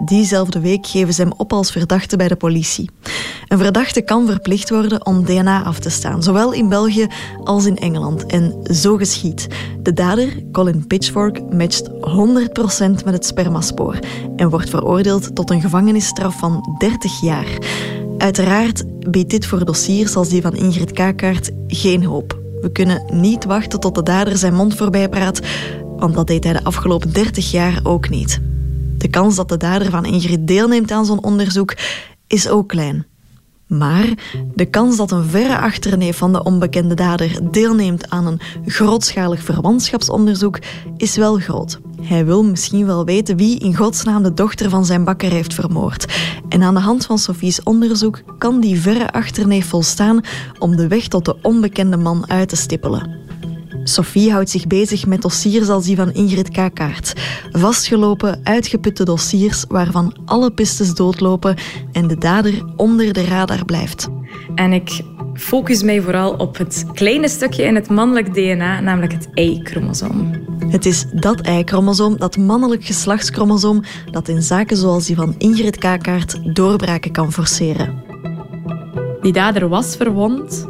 Diezelfde 0.05 0.61
week 0.61 0.87
geven 0.87 1.15
ze 1.15 1.23
hem 1.23 1.33
op 1.37 1.53
als 1.53 1.73
verdachte 1.73 2.17
bij 2.17 2.29
de 2.29 2.37
politie. 2.37 2.91
Een 3.49 3.59
verdachte 3.59 4.03
kan 4.03 4.27
verplicht 4.27 4.71
worden 4.71 5.07
om 5.07 5.25
DNA 5.25 5.63
af 5.63 5.79
te 5.79 5.91
staan, 5.91 6.23
zowel 6.23 6.53
in 6.53 6.69
België 6.69 7.07
als 7.45 7.67
in 7.67 7.77
Engeland. 7.77 8.27
En 8.27 8.55
zo 8.75 8.97
geschiet. 8.97 9.47
De 9.83 9.93
dader, 9.93 10.45
Colin 10.53 10.87
Pitchfork, 10.87 11.53
matcht 11.53 11.89
100% 11.89 11.93
met 13.05 13.15
het 13.15 13.27
spermaspoor 13.27 13.99
en 14.37 14.51
wordt 14.51 14.71
veroordeeld 14.71 15.35
tot 15.35 15.51
een 15.51 15.61
gevangenisstraf 15.61 16.39
van 16.39 16.77
30 16.79 17.21
jaar. 17.21 17.59
Uiteraard 18.21 19.11
biedt 19.11 19.31
dit 19.31 19.47
voor 19.47 19.65
dossiers 19.65 20.17
als 20.17 20.29
die 20.29 20.43
van 20.43 20.57
Ingrid 20.57 20.93
Kakaert 20.93 21.51
geen 21.67 22.05
hoop. 22.05 22.39
We 22.61 22.73
kunnen 22.73 23.05
niet 23.13 23.45
wachten 23.45 23.81
tot 23.81 23.95
de 23.95 24.03
dader 24.03 24.37
zijn 24.37 24.55
mond 24.55 24.75
voorbij 24.75 25.09
praat, 25.09 25.41
want 25.97 26.15
dat 26.15 26.27
deed 26.27 26.45
hij 26.45 26.53
de 26.53 26.65
afgelopen 26.65 27.13
30 27.13 27.51
jaar 27.51 27.81
ook 27.83 28.09
niet. 28.09 28.41
De 28.99 29.09
kans 29.09 29.37
dat 29.37 29.49
de 29.49 29.57
dader 29.57 29.91
van 29.91 30.05
Ingrid 30.05 30.47
deelneemt 30.47 30.91
aan 30.91 31.07
zo'n 31.07 31.25
onderzoek 31.25 31.77
is 32.27 32.49
ook 32.49 32.69
klein. 32.69 33.07
Maar 33.71 34.09
de 34.55 34.65
kans 34.65 34.97
dat 34.97 35.11
een 35.11 35.25
verre 35.25 35.59
achterneef 35.59 36.17
van 36.17 36.33
de 36.33 36.43
onbekende 36.43 36.95
dader 36.95 37.39
deelneemt 37.51 38.11
aan 38.11 38.27
een 38.27 38.41
grootschalig 38.67 39.43
verwantschapsonderzoek 39.43 40.59
is 40.97 41.17
wel 41.17 41.39
groot. 41.39 41.81
Hij 42.03 42.25
wil 42.25 42.45
misschien 42.45 42.87
wel 42.87 43.05
weten 43.05 43.37
wie 43.37 43.59
in 43.59 43.77
godsnaam 43.77 44.23
de 44.23 44.35
dochter 44.35 44.71
van 44.71 44.85
zijn 44.85 45.05
bakker 45.05 45.31
heeft 45.31 45.55
vermoord. 45.55 46.13
En 46.49 46.63
aan 46.63 46.75
de 46.75 46.81
hand 46.81 47.07
van 47.07 47.19
Sophie's 47.19 47.63
onderzoek 47.63 48.23
kan 48.39 48.61
die 48.61 48.81
verre 48.81 49.13
achterneef 49.13 49.67
volstaan 49.67 50.21
om 50.59 50.77
de 50.77 50.89
weg 50.89 51.09
tot 51.09 51.25
de 51.25 51.37
onbekende 51.43 51.97
man 51.97 52.31
uit 52.31 52.49
te 52.49 52.57
stippelen. 52.57 53.30
Sophie 53.91 54.33
houdt 54.33 54.51
zich 54.51 54.67
bezig 54.67 55.07
met 55.07 55.23
dossiers 55.23 55.69
als 55.69 55.85
die 55.85 55.97
van 55.97 56.13
Ingrid 56.13 56.49
Kakaert. 56.49 57.13
Vastgelopen, 57.51 58.41
uitgeputte 58.43 59.05
dossiers 59.05 59.65
waarvan 59.69 60.17
alle 60.25 60.51
pistes 60.51 60.95
doodlopen 60.95 61.57
en 61.93 62.07
de 62.07 62.19
dader 62.19 62.65
onder 62.77 63.13
de 63.13 63.25
radar 63.25 63.65
blijft. 63.65 64.09
En 64.55 64.73
ik 64.73 65.01
focus 65.35 65.83
mij 65.83 66.01
vooral 66.01 66.33
op 66.33 66.59
het 66.59 66.85
kleine 66.93 67.29
stukje 67.29 67.63
in 67.63 67.75
het 67.75 67.89
mannelijk 67.89 68.35
DNA, 68.35 68.81
namelijk 68.81 69.13
het 69.13 69.29
Y-chromosoom. 69.35 70.31
Het 70.69 70.87
is 70.87 71.07
dat 71.13 71.47
Y-chromosoom, 71.47 72.19
dat 72.19 72.37
mannelijk 72.37 72.85
geslachtschromosoom, 72.85 73.83
dat 74.11 74.29
in 74.29 74.43
zaken 74.43 74.77
zoals 74.77 75.07
die 75.07 75.17
van 75.17 75.35
Ingrid 75.39 75.79
Kakaert 75.79 76.55
doorbraken 76.55 77.13
kan 77.13 77.33
forceren. 77.33 78.03
Die 79.21 79.33
dader 79.33 79.69
was 79.69 79.97
verwond, 79.97 80.67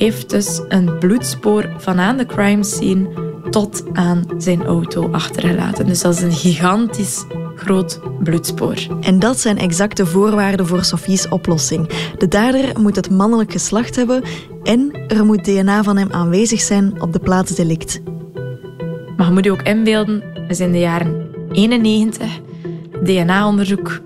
heeft 0.00 0.30
dus 0.30 0.60
een 0.68 0.98
bloedspoor 0.98 1.68
van 1.76 2.00
aan 2.00 2.16
de 2.16 2.26
crime 2.26 2.64
scene 2.64 3.08
tot 3.50 3.84
aan 3.92 4.24
zijn 4.38 4.64
auto 4.64 5.10
achtergelaten. 5.10 5.86
Dus 5.86 6.00
dat 6.00 6.14
is 6.14 6.22
een 6.22 6.32
gigantisch 6.32 7.24
groot 7.54 8.00
bloedspoor. 8.22 8.76
En 9.00 9.18
dat 9.18 9.40
zijn 9.40 9.58
exacte 9.58 10.06
voorwaarden 10.06 10.66
voor 10.66 10.84
Sophie's 10.84 11.26
oplossing. 11.28 11.88
De 12.18 12.28
dader 12.28 12.80
moet 12.80 12.96
het 12.96 13.10
mannelijk 13.10 13.52
geslacht 13.52 13.96
hebben 13.96 14.22
en 14.62 14.92
er 15.08 15.24
moet 15.24 15.44
DNA 15.44 15.82
van 15.82 15.96
hem 15.96 16.08
aanwezig 16.10 16.60
zijn 16.60 17.02
op 17.02 17.12
de 17.12 17.20
plaatsdelict. 17.20 18.00
Maar 19.16 19.26
je 19.26 19.32
moet 19.32 19.44
je 19.44 19.52
ook 19.52 19.62
inbeelden, 19.62 20.22
we 20.48 20.54
zijn 20.54 20.68
in 20.68 20.74
de 20.74 20.80
jaren 20.80 21.28
91. 21.52 22.40
DNA-onderzoek 23.02 24.00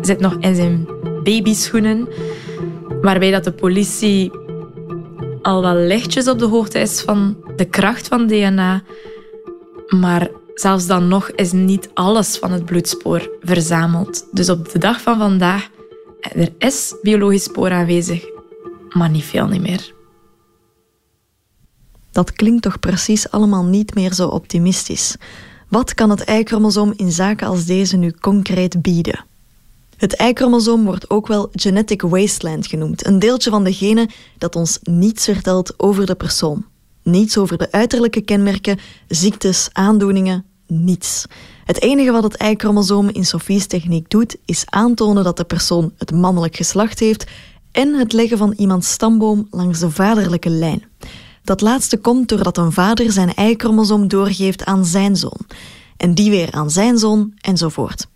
zit 0.00 0.20
nog 0.20 0.36
in 0.40 0.54
zijn 0.54 0.88
babyschoenen, 1.24 2.08
waarbij 3.00 3.30
dat 3.30 3.44
de 3.44 3.52
politie 3.52 4.30
al 5.46 5.62
wel 5.62 5.74
lichtjes 5.74 6.28
op 6.28 6.38
de 6.38 6.44
hoogte 6.44 6.78
is 6.78 7.00
van 7.00 7.36
de 7.56 7.64
kracht 7.64 8.08
van 8.08 8.26
DNA. 8.26 8.82
Maar 9.88 10.30
zelfs 10.54 10.86
dan 10.86 11.08
nog 11.08 11.30
is 11.30 11.52
niet 11.52 11.90
alles 11.94 12.36
van 12.36 12.52
het 12.52 12.64
bloedspoor 12.64 13.30
verzameld. 13.40 14.26
Dus 14.32 14.48
op 14.50 14.70
de 14.72 14.78
dag 14.78 15.00
van 15.00 15.18
vandaag, 15.18 15.68
er 16.20 16.52
is 16.58 16.94
biologisch 17.02 17.42
spoor 17.42 17.70
aanwezig, 17.70 18.24
maar 18.88 19.10
niet 19.10 19.24
veel 19.24 19.46
niet 19.46 19.60
meer. 19.60 19.94
Dat 22.12 22.32
klinkt 22.32 22.62
toch 22.62 22.80
precies 22.80 23.30
allemaal 23.30 23.64
niet 23.64 23.94
meer 23.94 24.12
zo 24.12 24.28
optimistisch. 24.28 25.16
Wat 25.68 25.94
kan 25.94 26.10
het 26.10 26.30
Y-chromosoom 26.30 26.92
in 26.96 27.12
zaken 27.12 27.46
als 27.46 27.64
deze 27.64 27.96
nu 27.96 28.12
concreet 28.20 28.82
bieden? 28.82 29.24
Het 29.96 30.20
Y-chromosoom 30.20 30.84
wordt 30.84 31.10
ook 31.10 31.26
wel 31.26 31.48
genetic 31.52 32.02
wasteland 32.02 32.66
genoemd, 32.66 33.06
een 33.06 33.18
deeltje 33.18 33.50
van 33.50 33.64
de 33.64 33.72
genen 33.72 34.10
dat 34.38 34.56
ons 34.56 34.78
niets 34.82 35.24
vertelt 35.24 35.74
over 35.76 36.06
de 36.06 36.14
persoon. 36.14 36.64
Niets 37.02 37.38
over 37.38 37.58
de 37.58 37.72
uiterlijke 37.72 38.20
kenmerken, 38.20 38.78
ziektes, 39.08 39.68
aandoeningen, 39.72 40.44
niets. 40.66 41.26
Het 41.64 41.82
enige 41.82 42.12
wat 42.12 42.22
het 42.22 42.42
Y-chromosoom 42.42 43.08
in 43.08 43.24
Sophie's 43.24 43.66
techniek 43.66 44.10
doet, 44.10 44.36
is 44.44 44.64
aantonen 44.66 45.24
dat 45.24 45.36
de 45.36 45.44
persoon 45.44 45.92
het 45.98 46.12
mannelijk 46.12 46.56
geslacht 46.56 46.98
heeft 46.98 47.26
en 47.72 47.94
het 47.94 48.12
leggen 48.12 48.38
van 48.38 48.52
iemands 48.56 48.90
stamboom 48.90 49.46
langs 49.50 49.78
de 49.78 49.90
vaderlijke 49.90 50.50
lijn. 50.50 50.84
Dat 51.44 51.60
laatste 51.60 51.96
komt 51.96 52.28
doordat 52.28 52.56
een 52.58 52.72
vader 52.72 53.12
zijn 53.12 53.32
Y-chromosoom 53.36 54.08
doorgeeft 54.08 54.64
aan 54.64 54.84
zijn 54.84 55.16
zoon. 55.16 55.40
En 55.96 56.14
die 56.14 56.30
weer 56.30 56.52
aan 56.52 56.70
zijn 56.70 56.98
zoon, 56.98 57.32
enzovoort. 57.40 58.06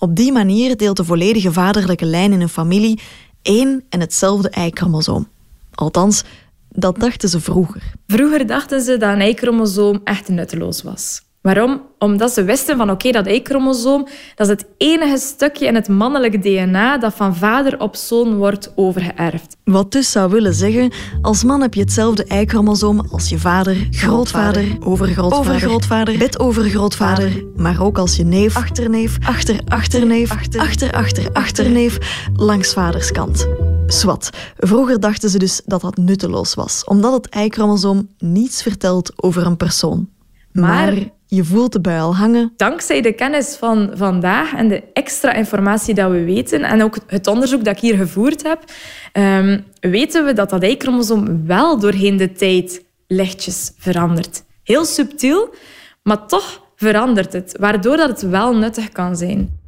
Op 0.00 0.16
die 0.16 0.32
manier 0.32 0.76
deelt 0.76 0.96
de 0.96 1.04
volledige 1.04 1.52
vaderlijke 1.52 2.04
lijn 2.04 2.32
in 2.32 2.40
een 2.40 2.48
familie 2.48 3.00
één 3.42 3.84
en 3.88 4.00
hetzelfde 4.00 4.52
Y-chromosoom. 4.58 5.28
Althans, 5.74 6.24
dat 6.68 7.00
dachten 7.00 7.28
ze 7.28 7.40
vroeger. 7.40 7.82
Vroeger 8.06 8.46
dachten 8.46 8.80
ze 8.80 8.96
dat 8.96 9.12
een 9.12 9.20
Y-chromosoom 9.20 10.00
echt 10.04 10.28
nutteloos 10.28 10.82
was. 10.82 11.22
Waarom? 11.40 11.82
Omdat 11.98 12.32
ze 12.32 12.44
wisten 12.44 12.76
van 12.76 12.90
oké, 12.90 13.10
dat 13.10 13.26
Y-chromosoom 13.26 14.06
dat 14.34 14.46
is 14.48 14.52
het 14.52 14.66
enige 14.76 15.18
stukje 15.18 15.66
in 15.66 15.74
het 15.74 15.88
mannelijke 15.88 16.38
DNA 16.38 16.98
dat 16.98 17.14
van 17.14 17.36
vader 17.36 17.80
op 17.80 17.96
zoon 17.96 18.36
wordt 18.36 18.72
overgeërfd. 18.74 19.56
Wat 19.64 19.92
dus 19.92 20.10
zou 20.10 20.30
willen 20.30 20.54
zeggen, 20.54 20.92
als 21.22 21.44
man 21.44 21.60
heb 21.60 21.74
je 21.74 21.80
hetzelfde 21.80 22.24
Y-chromosoom 22.28 23.00
als 23.10 23.28
je 23.28 23.38
vader, 23.38 23.88
grootvader, 23.90 24.76
overgrootvader, 24.80 25.52
overgrootvader, 25.52 26.18
bedovergrootvader, 26.18 27.44
maar 27.56 27.82
ook 27.82 27.98
als 27.98 28.16
je 28.16 28.24
neef, 28.24 28.56
achterneef, 28.56 29.18
achter-achterneef, 29.24 30.30
achter-achter-achterneef 30.30 32.24
langs 32.34 32.72
vaderskant. 32.72 33.48
Swat. 33.86 34.30
Vroeger 34.56 35.00
dachten 35.00 35.30
ze 35.30 35.38
dus 35.38 35.62
dat 35.64 35.80
dat 35.80 35.96
nutteloos 35.96 36.54
was, 36.54 36.84
omdat 36.84 37.12
het 37.12 37.34
Y-chromosoom 37.34 38.08
niets 38.18 38.62
vertelt 38.62 39.12
over 39.22 39.46
een 39.46 39.56
persoon. 39.56 40.08
Maar, 40.52 40.94
je 41.30 41.44
voelt 41.44 41.72
de 41.72 41.80
bui 41.80 42.00
al 42.00 42.16
hangen. 42.16 42.52
Dankzij 42.56 43.00
de 43.00 43.12
kennis 43.12 43.56
van 43.56 43.90
vandaag 43.94 44.54
en 44.54 44.68
de 44.68 44.82
extra 44.92 45.32
informatie 45.32 45.94
dat 45.94 46.10
we 46.10 46.24
weten, 46.24 46.62
en 46.62 46.82
ook 46.82 46.96
het 47.06 47.26
onderzoek 47.26 47.64
dat 47.64 47.74
ik 47.74 47.80
hier 47.80 47.96
gevoerd 47.96 48.42
heb, 48.42 48.64
um, 49.12 49.64
weten 49.80 50.24
we 50.24 50.32
dat 50.32 50.50
dat 50.50 50.62
Y-chromosoom 50.62 51.46
wel 51.46 51.78
doorheen 51.78 52.16
de 52.16 52.32
tijd 52.32 52.84
lichtjes 53.06 53.72
verandert. 53.78 54.42
Heel 54.62 54.84
subtiel, 54.84 55.54
maar 56.02 56.26
toch 56.26 56.62
verandert 56.76 57.32
het, 57.32 57.56
waardoor 57.60 57.96
dat 57.96 58.08
het 58.08 58.30
wel 58.30 58.56
nuttig 58.56 58.88
kan 58.88 59.16
zijn. 59.16 59.58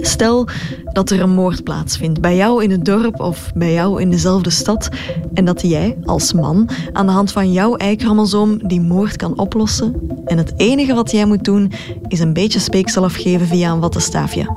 Stel 0.00 0.48
dat 0.96 1.10
er 1.10 1.20
een 1.20 1.34
moord 1.34 1.64
plaatsvindt 1.64 2.20
bij 2.20 2.36
jou 2.36 2.62
in 2.62 2.70
het 2.70 2.84
dorp 2.84 3.20
of 3.20 3.50
bij 3.54 3.72
jou 3.72 4.00
in 4.00 4.10
dezelfde 4.10 4.50
stad 4.50 4.88
en 5.34 5.44
dat 5.44 5.62
jij 5.62 5.96
als 6.04 6.32
man 6.32 6.68
aan 6.92 7.06
de 7.06 7.12
hand 7.12 7.32
van 7.32 7.52
jouw 7.52 7.76
Y-chromosoom 7.76 8.68
die 8.68 8.80
moord 8.80 9.16
kan 9.16 9.38
oplossen 9.38 9.94
en 10.24 10.38
het 10.38 10.52
enige 10.56 10.94
wat 10.94 11.10
jij 11.10 11.26
moet 11.26 11.44
doen 11.44 11.72
is 12.08 12.20
een 12.20 12.32
beetje 12.32 12.58
speeksel 12.58 13.04
afgeven 13.04 13.46
via 13.46 13.72
een 13.72 13.80
wattenstaafje. 13.80 14.54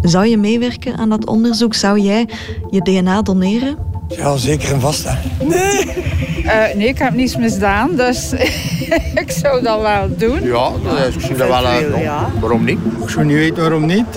Zou 0.00 0.26
je 0.26 0.36
meewerken 0.36 0.96
aan 0.96 1.08
dat 1.08 1.26
onderzoek? 1.26 1.74
Zou 1.74 2.00
jij 2.00 2.28
je 2.70 2.80
DNA 2.80 3.22
doneren? 3.22 3.76
Ja, 4.08 4.36
zeker 4.36 4.72
en 4.72 4.80
vast. 4.80 5.08
Nee. 5.44 6.11
Uh, 6.44 6.74
nee, 6.74 6.88
ik 6.88 6.98
heb 6.98 7.14
niets 7.14 7.36
misdaan, 7.36 7.96
dus 7.96 8.32
ik 9.22 9.30
zou 9.30 9.62
dat 9.62 9.80
wel 9.80 10.16
doen. 10.16 10.42
Ja, 10.42 10.70
ik 11.14 11.20
zie 11.20 11.36
dat 11.36 11.48
wel. 11.48 11.64
Uh, 11.64 12.02
ja. 12.02 12.30
Waarom 12.40 12.64
niet? 12.64 12.78
Ik 13.02 13.08
zou 13.08 13.24
niet 13.24 13.36
weten 13.36 13.62
waarom 13.62 13.86
niet. 13.86 14.16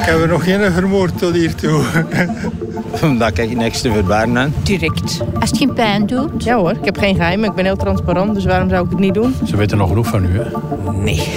Ik 0.00 0.10
heb 0.10 0.20
er 0.20 0.28
nog 0.28 0.44
geen 0.44 0.72
vermoord 0.72 1.18
tot 1.18 1.34
hiertoe. 1.34 1.82
Omdat 3.02 3.38
ik 3.38 3.56
niks 3.56 3.80
te 3.80 3.92
verbergen 3.92 4.36
heb. 4.36 4.50
Direct. 4.62 5.20
Als 5.40 5.50
het 5.50 5.58
geen 5.58 5.72
pijn 5.72 6.06
doet. 6.06 6.44
Ja 6.44 6.56
hoor, 6.56 6.70
ik 6.70 6.84
heb 6.84 6.98
geen 6.98 7.14
geheim. 7.14 7.44
Ik 7.44 7.54
ben 7.54 7.64
heel 7.64 7.76
transparant, 7.76 8.34
dus 8.34 8.44
waarom 8.44 8.68
zou 8.68 8.84
ik 8.84 8.90
het 8.90 8.98
niet 8.98 9.14
doen? 9.14 9.34
Ze 9.46 9.56
weten 9.56 9.78
nog 9.78 9.88
genoeg 9.88 10.06
van 10.06 10.24
u, 10.24 10.38
hè? 10.38 10.44
Nee. 10.92 11.32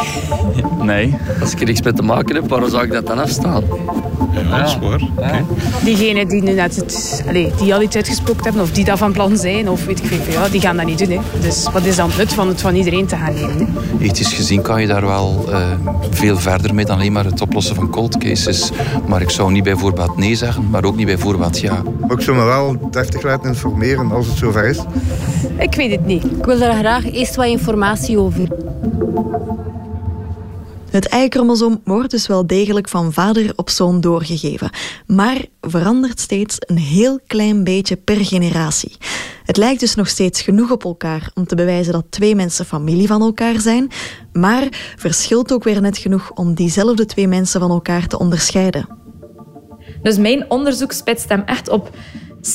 nee. 0.81 1.15
Als 1.41 1.51
ik 1.51 1.59
er 1.59 1.65
niks 1.65 1.81
mee 1.81 1.93
te 1.93 2.01
maken 2.01 2.35
heb, 2.35 2.49
waarom 2.49 2.69
zou 2.69 2.83
ik 2.83 2.91
dat 2.91 3.07
dan 3.07 3.19
afstaan? 3.19 3.63
Ja, 4.43 4.57
dat 4.57 4.67
is 4.67 4.77
waar. 4.77 5.01
Okay. 5.15 5.45
Diegenen 5.83 6.27
die 6.27 6.43
nu 6.43 6.51
net 6.51 6.75
het, 6.75 7.23
allez, 7.27 7.57
die 7.59 7.73
al 7.73 7.81
iets 7.81 7.95
uitgespookt 7.95 8.43
hebben, 8.43 8.61
of 8.61 8.71
die 8.71 8.85
dat 8.85 8.97
van 8.97 9.11
plan 9.11 9.37
zijn, 9.37 9.69
of 9.69 9.85
weet 9.85 9.99
ik 9.99 10.05
veel, 10.05 10.33
ja, 10.33 10.49
die 10.49 10.61
gaan 10.61 10.77
dat 10.77 10.85
niet 10.85 10.97
doen. 10.97 11.09
Hè. 11.09 11.19
Dus 11.41 11.67
wat 11.73 11.85
is 11.85 11.95
dan 11.95 12.09
het 12.09 12.17
nut 12.17 12.33
van 12.33 12.47
het 12.47 12.61
van 12.61 12.75
iedereen 12.75 13.05
te 13.05 13.15
gaan 13.15 13.33
nemen? 13.33 13.75
Ethisch 13.99 14.33
gezien 14.33 14.61
kan 14.61 14.81
je 14.81 14.87
daar 14.87 15.05
wel 15.05 15.45
uh, 15.49 15.71
veel 16.09 16.37
verder 16.37 16.73
mee 16.73 16.85
dan 16.85 16.97
alleen 16.97 17.11
maar 17.11 17.25
het 17.25 17.41
oplossen 17.41 17.75
van 17.75 17.89
cold 17.89 18.17
cases. 18.17 18.71
Maar 19.07 19.21
ik 19.21 19.29
zou 19.29 19.51
niet 19.51 19.63
bijvoorbeeld 19.63 20.17
nee 20.17 20.35
zeggen, 20.35 20.69
maar 20.69 20.83
ook 20.83 20.95
niet 20.95 21.05
bijvoorbeeld 21.05 21.59
ja. 21.59 21.81
ik 22.07 22.21
zou 22.21 22.37
me 22.37 22.43
wel 22.43 22.89
deftig 22.91 23.21
laten 23.21 23.49
informeren 23.49 24.11
als 24.11 24.27
het 24.27 24.37
zover 24.37 24.65
is. 24.65 24.79
Ik 25.57 25.75
weet 25.75 25.91
het 25.91 26.05
niet. 26.05 26.23
Ik 26.23 26.45
wil 26.45 26.59
daar 26.59 26.75
graag 26.75 27.11
eerst 27.11 27.35
wat 27.35 27.45
informatie 27.45 28.19
over. 28.19 28.47
Het 30.97 31.13
Y-chromosoom 31.13 31.81
wordt 31.83 32.11
dus 32.11 32.27
wel 32.27 32.47
degelijk 32.47 32.89
van 32.89 33.13
vader 33.13 33.53
op 33.55 33.69
zoon 33.69 34.01
doorgegeven, 34.01 34.69
maar 35.05 35.45
verandert 35.61 36.19
steeds 36.19 36.55
een 36.59 36.77
heel 36.77 37.19
klein 37.27 37.63
beetje 37.63 37.95
per 37.95 38.25
generatie. 38.25 38.97
Het 39.45 39.57
lijkt 39.57 39.79
dus 39.79 39.95
nog 39.95 40.07
steeds 40.07 40.41
genoeg 40.41 40.71
op 40.71 40.83
elkaar 40.83 41.31
om 41.33 41.45
te 41.45 41.55
bewijzen 41.55 41.93
dat 41.93 42.05
twee 42.09 42.35
mensen 42.35 42.65
familie 42.65 43.07
van 43.07 43.21
elkaar 43.21 43.59
zijn, 43.59 43.91
maar 44.33 44.67
verschilt 44.95 45.53
ook 45.53 45.63
weer 45.63 45.81
net 45.81 45.97
genoeg 45.97 46.31
om 46.31 46.53
diezelfde 46.53 47.05
twee 47.05 47.27
mensen 47.27 47.59
van 47.59 47.71
elkaar 47.71 48.07
te 48.07 48.19
onderscheiden. 48.19 48.87
Dus 50.01 50.17
mijn 50.17 50.49
onderzoek 50.49 50.91
spitst 50.91 51.29
hem 51.29 51.41
echt 51.45 51.69
op 51.69 51.89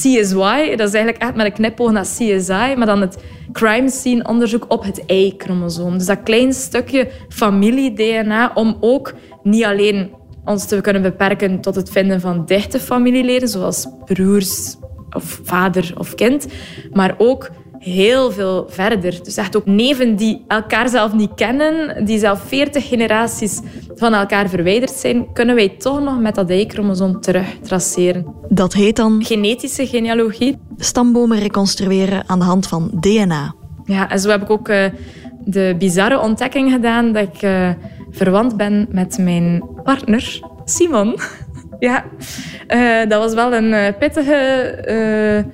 CSY. 0.00 0.76
Dat 0.76 0.88
is 0.88 0.94
eigenlijk 0.94 1.16
echt 1.18 1.34
met 1.34 1.46
een 1.46 1.52
knipoog 1.52 1.90
naar 1.90 2.04
CSI, 2.04 2.74
maar 2.76 2.86
dan 2.86 3.00
het 3.00 3.18
crime 3.52 3.90
scene 3.90 4.28
onderzoek 4.28 4.64
op 4.68 4.84
het 4.84 5.02
Y-chromosoom. 5.06 5.98
Dus 5.98 6.06
dat 6.06 6.22
klein 6.22 6.52
stukje 6.52 7.08
familie-DNA 7.28 8.50
om 8.54 8.76
ook 8.80 9.14
niet 9.42 9.64
alleen 9.64 10.10
ons 10.44 10.66
te 10.66 10.80
kunnen 10.80 11.02
beperken 11.02 11.60
tot 11.60 11.74
het 11.74 11.90
vinden 11.90 12.20
van 12.20 12.44
dichte 12.46 12.80
familieleden, 12.80 13.48
zoals 13.48 13.88
broers 14.04 14.76
of 15.10 15.40
vader 15.42 15.92
of 15.98 16.14
kind, 16.14 16.46
maar 16.92 17.14
ook 17.18 17.50
heel 17.82 18.32
veel 18.32 18.66
verder. 18.68 19.20
Dus 19.22 19.36
echt 19.36 19.56
ook 19.56 19.66
neven 19.66 20.16
die 20.16 20.44
elkaar 20.48 20.88
zelf 20.88 21.12
niet 21.12 21.34
kennen, 21.34 22.04
die 22.04 22.18
zelf 22.18 22.42
40 22.46 22.88
generaties 22.88 23.60
van 23.94 24.14
elkaar 24.14 24.48
verwijderd 24.48 24.90
zijn, 24.90 25.32
kunnen 25.32 25.54
wij 25.54 25.68
toch 25.68 26.00
nog 26.00 26.20
met 26.20 26.34
dat 26.34 26.50
Y-chromosoom 26.50 27.20
terug 27.20 27.46
traceren. 27.62 28.26
Dat 28.48 28.72
heet 28.72 28.96
dan... 28.96 29.24
Genetische 29.24 29.86
genealogie. 29.86 30.58
Stambomen 30.76 31.38
reconstrueren 31.38 32.22
aan 32.26 32.38
de 32.38 32.44
hand 32.44 32.66
van 32.66 32.90
DNA. 33.00 33.54
Ja, 33.84 34.10
en 34.10 34.18
zo 34.18 34.30
heb 34.30 34.42
ik 34.42 34.50
ook 34.50 34.68
uh, 34.68 34.84
de 35.44 35.74
bizarre 35.78 36.20
ontdekking 36.20 36.72
gedaan 36.72 37.12
dat 37.12 37.22
ik 37.22 37.42
uh, 37.42 37.70
verwant 38.10 38.56
ben 38.56 38.86
met 38.90 39.18
mijn 39.18 39.64
partner, 39.84 40.40
Simon. 40.64 41.16
ja, 41.78 42.04
uh, 42.68 43.08
dat 43.08 43.22
was 43.22 43.34
wel 43.34 43.54
een 43.54 43.94
pittige 43.98 45.50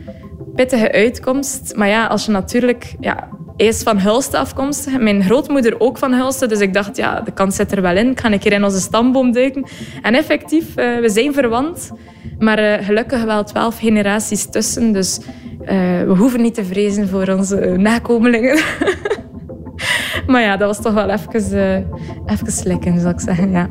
pittige 0.59 0.93
uitkomst. 0.93 1.73
Maar 1.77 1.89
ja, 1.89 2.07
als 2.07 2.25
je 2.25 2.31
natuurlijk... 2.31 2.95
Ja, 3.01 3.29
is 3.57 3.83
van 3.83 3.99
Hulst 3.99 4.35
afkomstig. 4.35 4.99
Mijn 4.99 5.23
grootmoeder 5.23 5.81
ook 5.81 5.99
van 5.99 6.13
Hulst. 6.13 6.49
Dus 6.49 6.61
ik 6.61 6.75
dacht, 6.75 6.97
ja, 6.97 7.21
de 7.21 7.31
kans 7.31 7.57
zit 7.57 7.73
er 7.73 7.83
wel 7.83 7.97
in. 7.97 8.17
Ik 8.31 8.43
hier 8.43 8.53
in 8.53 8.65
onze 8.65 8.81
stamboom 8.81 9.33
duiken? 9.33 9.67
En 10.03 10.15
effectief, 10.15 10.69
uh, 10.69 10.99
we 11.01 11.09
zijn 11.09 11.33
verwant. 11.33 11.91
Maar 12.39 12.63
uh, 12.63 12.87
gelukkig 12.87 13.25
wel 13.25 13.45
twaalf 13.45 13.79
generaties 13.79 14.51
tussen. 14.51 14.93
Dus 14.93 15.21
uh, 15.61 15.67
we 16.03 16.15
hoeven 16.17 16.43
niet 16.43 16.55
te 16.55 16.65
vrezen 16.65 17.09
voor 17.09 17.29
onze 17.29 17.57
nakomelingen. 17.77 18.59
maar 20.33 20.43
ja, 20.43 20.57
dat 20.57 20.69
was 20.69 20.83
toch 20.83 20.95
wel 20.95 21.11
even, 21.11 21.87
even 22.27 22.53
slikken, 22.53 23.01
zou 23.01 23.15
ik 23.15 23.21
zeggen. 23.21 23.51
Ja. 23.51 23.69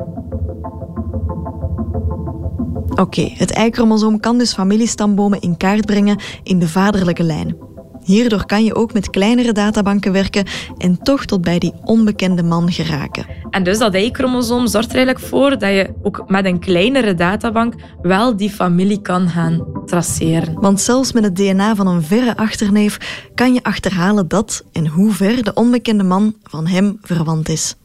Oké, 2.99 3.31
het 3.33 3.57
Y-chromosoom 3.57 4.19
kan 4.19 4.37
dus 4.37 4.53
familiestambomen 4.53 5.41
in 5.41 5.57
kaart 5.57 5.85
brengen 5.85 6.19
in 6.43 6.59
de 6.59 6.67
vaderlijke 6.67 7.23
lijn. 7.23 7.55
Hierdoor 8.03 8.45
kan 8.45 8.63
je 8.63 8.75
ook 8.75 8.93
met 8.93 9.09
kleinere 9.09 9.51
databanken 9.51 10.11
werken 10.11 10.45
en 10.77 11.01
toch 11.03 11.25
tot 11.25 11.41
bij 11.41 11.59
die 11.59 11.73
onbekende 11.83 12.43
man 12.43 12.71
geraken. 12.71 13.25
En 13.49 13.63
dus 13.63 13.77
dat 13.77 13.95
Y-chromosoom 13.95 14.67
zorgt 14.67 14.89
er 14.89 14.95
eigenlijk 14.95 15.25
voor 15.25 15.49
dat 15.49 15.69
je 15.69 15.93
ook 16.01 16.23
met 16.27 16.45
een 16.45 16.59
kleinere 16.59 17.13
databank 17.13 17.73
wel 18.01 18.37
die 18.37 18.49
familie 18.49 19.01
kan 19.01 19.29
gaan 19.29 19.65
traceren. 19.85 20.59
Want 20.59 20.81
zelfs 20.81 21.11
met 21.11 21.23
het 21.23 21.35
DNA 21.35 21.75
van 21.75 21.87
een 21.87 22.03
verre 22.03 22.37
achterneef 22.37 22.97
kan 23.35 23.53
je 23.53 23.63
achterhalen 23.63 24.27
dat 24.27 24.63
en 24.71 24.87
hoe 24.87 25.11
ver 25.11 25.43
de 25.43 25.53
onbekende 25.53 26.03
man 26.03 26.35
van 26.43 26.67
hem 26.67 26.97
verwant 27.01 27.49
is. 27.49 27.75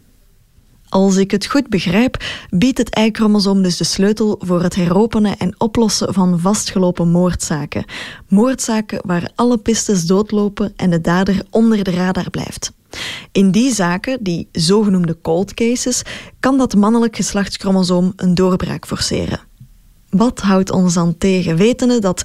Als 0.92 1.16
ik 1.16 1.31
het 1.31 1.46
goed 1.46 1.68
begrijp, 1.68 2.24
biedt 2.50 2.78
het 2.78 2.98
Y-chromosoom 2.98 3.62
dus 3.62 3.76
de 3.76 3.85
sleutel 3.85 4.40
voor 4.44 4.62
het 4.62 4.74
heropenen 4.74 5.37
en 5.38 5.55
oplossen 5.59 6.14
van 6.14 6.40
vastgelopen 6.40 7.11
moordzaken. 7.11 7.85
Moordzaken 8.28 9.00
waar 9.07 9.31
alle 9.35 9.59
pistes 9.59 10.07
doodlopen 10.07 10.72
en 10.76 10.90
de 10.90 11.00
dader 11.00 11.42
onder 11.50 11.85
de 11.85 11.90
radar 11.90 12.31
blijft. 12.31 12.72
In 13.31 13.50
die 13.50 13.74
zaken, 13.74 14.18
die 14.22 14.48
zogenoemde 14.52 15.18
cold 15.22 15.55
cases, 15.55 16.02
kan 16.40 16.59
dat 16.59 16.74
mannelijk 16.74 17.16
geslachtschromosoom 17.16 18.12
een 18.16 18.35
doorbraak 18.35 18.87
forceren. 18.87 19.40
Wat 20.11 20.40
houdt 20.40 20.70
ons 20.70 20.94
dan 20.94 21.18
tegen, 21.18 21.57
wetende 21.57 21.98
dat 21.98 22.24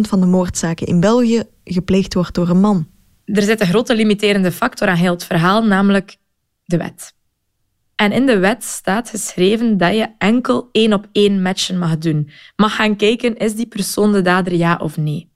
van 0.00 0.20
de 0.20 0.26
moordzaken 0.26 0.86
in 0.86 1.00
België 1.00 1.42
gepleegd 1.64 2.14
wordt 2.14 2.34
door 2.34 2.48
een 2.48 2.60
man? 2.60 2.86
Er 3.24 3.42
zit 3.42 3.60
een 3.60 3.66
grote 3.66 3.94
limiterende 3.94 4.52
factor 4.52 4.88
aan 4.88 4.96
heel 4.96 5.12
het 5.12 5.24
verhaal, 5.24 5.64
namelijk 5.64 6.16
de 6.64 6.76
wet. 6.76 7.12
En 7.94 8.12
in 8.12 8.26
de 8.26 8.38
wet 8.38 8.64
staat 8.64 9.10
geschreven 9.10 9.76
dat 9.76 9.94
je 9.94 10.08
enkel 10.18 10.68
één 10.72 10.92
op 10.92 11.08
één 11.12 11.42
matchen 11.42 11.78
mag 11.78 11.98
doen. 11.98 12.30
Mag 12.56 12.74
gaan 12.74 12.96
kijken, 12.96 13.36
is 13.36 13.54
die 13.54 13.66
persoon 13.66 14.12
de 14.12 14.22
dader 14.22 14.54
ja 14.54 14.76
of 14.76 14.96
nee? 14.96 15.30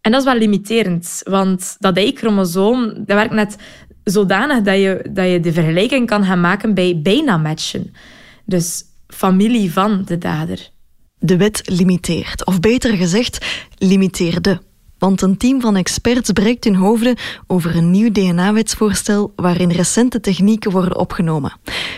En 0.00 0.10
dat 0.10 0.20
is 0.20 0.26
wel 0.26 0.38
limiterend, 0.38 1.20
want 1.24 1.76
dat 1.78 1.98
Y-chromosoom 1.98 3.04
werkt 3.06 3.32
net 3.32 3.56
zodanig 4.04 4.62
dat 4.62 4.76
je, 4.76 5.08
dat 5.10 5.30
je 5.30 5.40
de 5.40 5.52
vergelijking 5.52 6.06
kan 6.06 6.24
gaan 6.24 6.40
maken 6.40 6.74
bij 6.74 7.00
bijna 7.02 7.36
matchen. 7.36 7.92
Dus 8.44 8.84
familie 9.06 9.72
van 9.72 10.02
de 10.04 10.18
dader. 10.18 10.70
De 11.18 11.36
wet 11.36 11.62
limiteert, 11.64 12.46
of 12.46 12.60
beter 12.60 12.96
gezegd, 12.96 13.64
limiteerde. 13.78 14.60
Want 15.00 15.22
een 15.22 15.36
team 15.36 15.60
van 15.60 15.76
experts 15.76 16.30
breekt 16.30 16.64
hun 16.64 16.74
hoofden 16.74 17.16
over 17.46 17.76
een 17.76 17.90
nieuw 17.90 18.12
DNA-wetsvoorstel 18.12 19.32
waarin 19.36 19.70
recente 19.70 20.20
technieken 20.20 20.70
worden 20.70 20.96
opgenomen. 20.96 21.52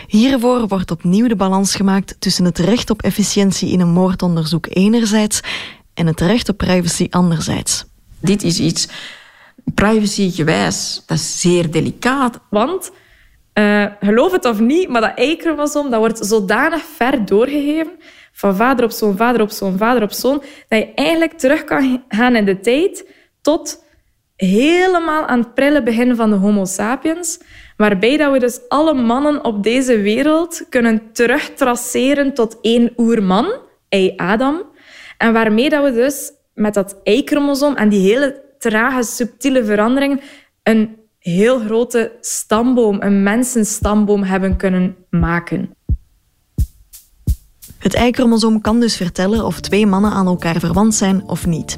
Hiervoor 0.07 0.67
wordt 0.67 0.91
opnieuw 0.91 1.27
de 1.27 1.35
balans 1.35 1.75
gemaakt 1.75 2.15
tussen 2.19 2.45
het 2.45 2.57
recht 2.57 2.89
op 2.89 3.01
efficiëntie 3.01 3.71
in 3.71 3.79
een 3.79 3.91
moordonderzoek 3.91 4.67
enerzijds 4.69 5.41
en 5.93 6.07
het 6.07 6.21
recht 6.21 6.49
op 6.49 6.57
privacy 6.57 7.07
anderzijds. 7.09 7.85
Dit 8.19 8.43
is 8.43 8.59
iets 8.59 8.87
privacygewijs, 9.73 11.03
dat 11.05 11.17
is 11.17 11.41
zeer 11.41 11.71
delicaat. 11.71 12.39
Want, 12.49 12.91
uh, 13.53 13.85
geloof 13.99 14.31
het 14.31 14.45
of 14.45 14.59
niet, 14.59 14.89
maar 14.89 15.01
dat 15.01 15.19
Y-chromosoom 15.19 15.89
dat 15.89 15.99
wordt 15.99 16.25
zodanig 16.25 16.81
ver 16.95 17.25
doorgegeven 17.25 17.91
van 18.33 18.55
vader 18.55 18.85
op 18.85 18.91
zoon, 18.91 19.17
vader 19.17 19.41
op 19.41 19.49
zoon, 19.49 19.77
vader 19.77 20.03
op 20.03 20.11
zoon, 20.11 20.43
dat 20.67 20.79
je 20.79 20.93
eigenlijk 20.93 21.33
terug 21.33 21.63
kan 21.63 22.03
gaan 22.07 22.35
in 22.35 22.45
de 22.45 22.59
tijd 22.59 23.09
tot 23.41 23.83
helemaal 24.35 25.25
aan 25.25 25.39
het 25.39 25.53
prille 25.53 25.83
begin 25.83 26.15
van 26.15 26.29
de 26.29 26.35
Homo 26.35 26.65
sapiens, 26.65 27.39
waarbij 27.77 28.17
dat 28.17 28.31
we 28.31 28.39
dus 28.39 28.59
alle 28.67 28.93
mannen 28.93 29.45
op 29.45 29.63
deze 29.63 30.01
wereld 30.01 30.65
kunnen 30.69 31.01
terugtraceren 31.11 32.33
tot 32.33 32.57
één 32.61 32.93
oerman, 32.97 33.53
ei 33.89 34.13
Adam, 34.15 34.61
en 35.17 35.33
waarmee 35.33 35.69
dat 35.69 35.83
we 35.83 35.91
dus 35.91 36.31
met 36.53 36.73
dat 36.73 36.99
Y-chromosoom 37.03 37.75
en 37.75 37.89
die 37.89 38.09
hele 38.11 38.41
trage, 38.57 39.03
subtiele 39.03 39.65
verandering 39.65 40.21
een 40.63 40.97
heel 41.19 41.59
grote 41.59 42.11
stamboom, 42.21 43.01
een 43.01 43.23
mensenstamboom 43.23 44.23
hebben 44.23 44.57
kunnen 44.57 44.95
maken. 45.09 45.75
Het 47.83 47.93
Y-chromosoom 47.93 48.61
kan 48.61 48.79
dus 48.79 48.95
vertellen 48.95 49.45
of 49.45 49.59
twee 49.59 49.85
mannen 49.85 50.11
aan 50.11 50.27
elkaar 50.27 50.59
verwant 50.59 50.95
zijn 50.95 51.23
of 51.25 51.45
niet. 51.45 51.77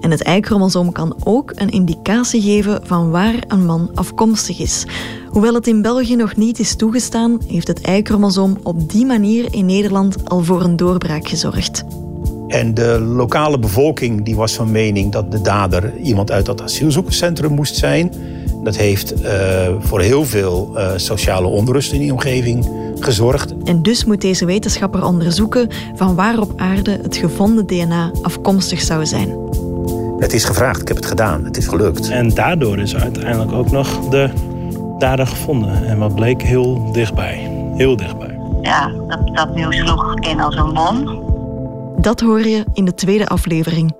En 0.00 0.10
het 0.10 0.28
Y-chromosoom 0.28 0.92
kan 0.92 1.16
ook 1.24 1.52
een 1.54 1.68
indicatie 1.68 2.42
geven 2.42 2.80
van 2.84 3.10
waar 3.10 3.34
een 3.48 3.64
man 3.64 3.90
afkomstig 3.94 4.58
is. 4.58 4.84
Hoewel 5.28 5.54
het 5.54 5.66
in 5.66 5.82
België 5.82 6.16
nog 6.16 6.36
niet 6.36 6.58
is 6.58 6.76
toegestaan, 6.76 7.38
heeft 7.46 7.68
het 7.68 7.88
Y-chromosoom 7.88 8.56
op 8.62 8.90
die 8.90 9.06
manier 9.06 9.54
in 9.54 9.66
Nederland 9.66 10.28
al 10.28 10.42
voor 10.42 10.62
een 10.62 10.76
doorbraak 10.76 11.28
gezorgd. 11.28 11.84
En 12.48 12.74
de 12.74 13.00
lokale 13.00 13.58
bevolking 13.58 14.24
die 14.24 14.36
was 14.36 14.52
van 14.52 14.70
mening 14.70 15.12
dat 15.12 15.32
de 15.32 15.40
dader 15.40 15.96
iemand 16.02 16.30
uit 16.30 16.46
dat 16.46 16.62
asielzoekerscentrum 16.62 17.52
moest 17.52 17.76
zijn. 17.76 18.12
Dat 18.62 18.76
heeft 18.76 19.22
uh, 19.22 19.28
voor 19.78 20.00
heel 20.00 20.24
veel 20.24 20.70
uh, 20.74 20.90
sociale 20.96 21.46
onrust 21.46 21.92
in 21.92 22.00
die 22.00 22.12
omgeving 22.12 22.66
gezorgd. 23.04 23.54
En 23.64 23.82
dus 23.82 24.04
moet 24.04 24.20
deze 24.20 24.44
wetenschapper 24.44 25.04
onderzoeken 25.04 25.68
van 25.94 26.14
waar 26.14 26.38
op 26.38 26.52
aarde 26.56 26.98
het 27.02 27.16
gevonden 27.16 27.66
DNA 27.66 28.10
afkomstig 28.22 28.80
zou 28.80 29.06
zijn. 29.06 29.36
Het 30.18 30.32
is 30.32 30.44
gevraagd, 30.44 30.80
ik 30.80 30.88
heb 30.88 30.96
het 30.96 31.06
gedaan, 31.06 31.44
het 31.44 31.56
is 31.56 31.66
gelukt. 31.66 32.08
En 32.08 32.28
daardoor 32.34 32.78
is 32.78 32.96
uiteindelijk 32.96 33.52
ook 33.52 33.70
nog 33.70 34.08
de 34.08 34.30
dader 34.98 35.26
gevonden. 35.26 35.86
En 35.86 35.98
wat 35.98 36.14
bleek 36.14 36.42
heel 36.42 36.92
dichtbij, 36.92 37.50
heel 37.76 37.96
dichtbij. 37.96 38.38
Ja, 38.62 38.92
dat, 39.08 39.36
dat 39.36 39.54
nieuws 39.54 39.76
sloeg 39.76 40.14
in 40.20 40.40
als 40.40 40.56
een 40.56 40.72
bom. 40.72 41.22
Dat 42.00 42.20
hoor 42.20 42.46
je 42.46 42.64
in 42.72 42.84
de 42.84 42.94
tweede 42.94 43.26
aflevering 43.26 43.94